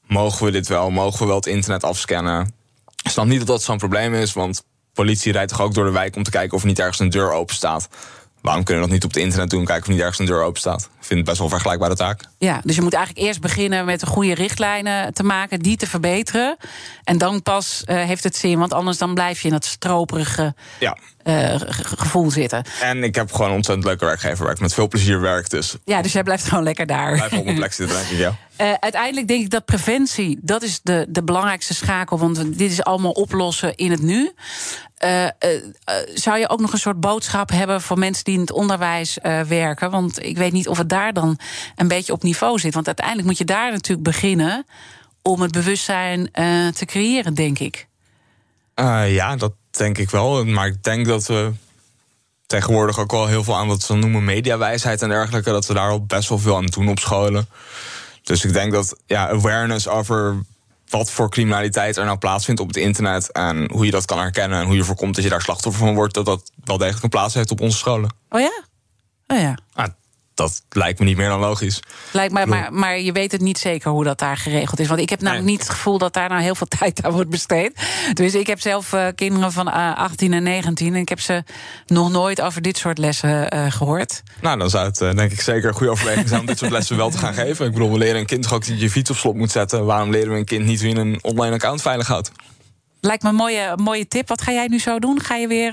[0.06, 0.90] mogen we dit wel?
[0.90, 2.54] Mogen we wel het internet afscannen?
[3.02, 4.62] Ik snap niet dat dat zo'n probleem is, want
[5.02, 7.10] politie rijdt toch ook door de wijk om te kijken of er niet ergens een
[7.10, 7.88] deur open staat.
[8.40, 9.64] Waarom kunnen we dat niet op het internet doen?
[9.64, 10.80] Kijken of niet ergens een deur open staat.
[10.80, 12.24] Ik vind het best wel een vergelijkbare taak.
[12.38, 15.86] Ja, dus je moet eigenlijk eerst beginnen met de goede richtlijnen te maken, die te
[15.86, 16.56] verbeteren.
[17.04, 20.54] En dan pas uh, heeft het zin, want anders dan blijf je in dat stroperige
[20.80, 20.96] ja.
[21.28, 21.54] Uh,
[21.96, 22.64] gevoel zitten.
[22.80, 25.50] En ik heb gewoon een ontzettend leuke werkgever waar ik met veel plezier werk.
[25.50, 27.12] Dus ja, dus jij blijft gewoon lekker daar.
[27.12, 28.36] Blijf op mijn plek zitten, denk ik, ja.
[28.60, 32.18] Uh, uiteindelijk denk ik dat preventie, dat is de, de belangrijkste schakel.
[32.18, 34.32] Want dit is allemaal oplossen in het nu.
[35.04, 35.30] Uh, uh,
[36.14, 39.18] zou je ook nog een soort boodschap hebben voor mensen die in het onderwijs
[39.48, 39.90] werken?
[39.90, 41.38] Want ik weet niet of het daar dan
[41.76, 42.74] een beetje op niveau zit.
[42.74, 44.66] Want uiteindelijk moet je daar natuurlijk beginnen
[45.22, 46.30] om het bewustzijn
[46.74, 47.86] te creëren, denk ik.
[49.06, 50.44] ja, dat denk ik wel.
[50.44, 51.52] Maar ik denk dat we
[52.46, 55.90] tegenwoordig ook wel heel veel aan wat ze noemen mediawijsheid en dergelijke, dat we daar
[55.90, 57.48] al best wel veel aan doen op scholen.
[58.22, 60.36] Dus ik denk dat ja, awareness over
[60.88, 64.60] wat voor criminaliteit er nou plaatsvindt op het internet en hoe je dat kan herkennen
[64.60, 67.08] en hoe je voorkomt dat je daar slachtoffer van wordt, dat dat wel degelijk een
[67.08, 68.10] plaats heeft op onze scholen.
[68.30, 68.62] Oh ja?
[69.26, 69.58] Oh ja.
[69.72, 69.88] Ah,
[70.38, 71.80] dat lijkt me niet meer dan logisch.
[72.12, 74.88] Lijkt maar, maar, maar je weet het niet zeker hoe dat daar geregeld is.
[74.88, 77.30] Want ik heb namelijk niet het gevoel dat daar nou heel veel tijd aan wordt
[77.30, 77.72] besteed.
[78.12, 81.20] Dus ik heb zelf uh, kinderen van uh, eh, 18 en 19 en ik heb
[81.20, 81.44] ze
[81.86, 84.22] nog nooit over dit soort lessen uh, gehoord.
[84.40, 86.96] Nou, dan zou het denk ik zeker een goede overweging zijn om dit soort lessen
[86.96, 87.66] wel te gaan geven.
[87.66, 89.84] Ik bedoel, we leren een kind toch ook dat je fiets op slot moet zetten.
[89.84, 92.32] Waarom leren we een kind niet je een online account veilig houdt?
[93.00, 94.28] Lijkt me een mooie, mooie tip.
[94.28, 95.20] Wat ga jij nu zo doen?
[95.20, 95.72] Ga je weer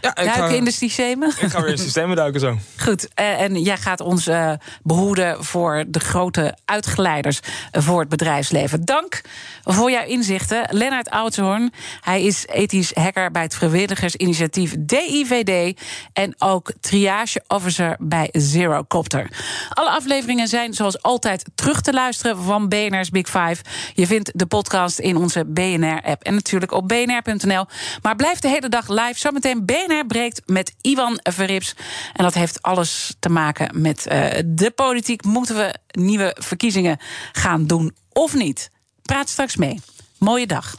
[0.00, 1.28] ja, duiken in de systemen?
[1.40, 2.58] Ik ga weer in systemen duiken zo.
[2.84, 7.40] Goed, eh, en jij gaat ons uh, behoeden voor de grote uitgeleiders
[7.72, 8.84] voor het bedrijfsleven.
[8.84, 9.20] Dank
[9.64, 10.68] voor jouw inzichten.
[10.70, 15.80] Lennart Oudshoorn, hij is ethisch hacker bij het vrijwilligersinitiatief DIVD...
[16.12, 19.30] en ook triage officer bij Zero Copter.
[19.68, 23.56] Alle afleveringen zijn zoals altijd terug te luisteren van BNR's Big Five.
[23.94, 27.64] Je vindt de podcast in onze BNR-app en natuurlijk op bnr.nl.
[28.02, 29.18] Maar blijf de hele dag live.
[29.18, 31.74] Zometeen BNR BNR breekt met Ivan Verrips.
[32.12, 35.24] En dat heeft alles te maken met uh, de politiek.
[35.24, 36.98] Moeten we nieuwe verkiezingen
[37.32, 38.70] gaan doen of niet?
[39.02, 39.80] Praat straks mee.
[40.18, 40.76] Mooie dag.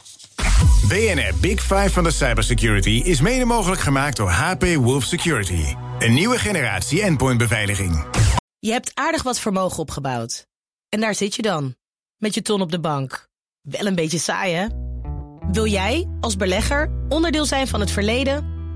[0.88, 5.76] BNR Big Five van de cybersecurity is mede mogelijk gemaakt door HP Wolf Security.
[6.00, 8.06] Een nieuwe generatie endpointbeveiliging.
[8.60, 10.46] Je hebt aardig wat vermogen opgebouwd.
[10.90, 11.76] En daar zit je dan,
[12.18, 13.28] met je ton op de bank.
[13.62, 14.68] Wel een beetje saai, hè?
[15.52, 18.59] Wil jij, als belegger, onderdeel zijn van het verleden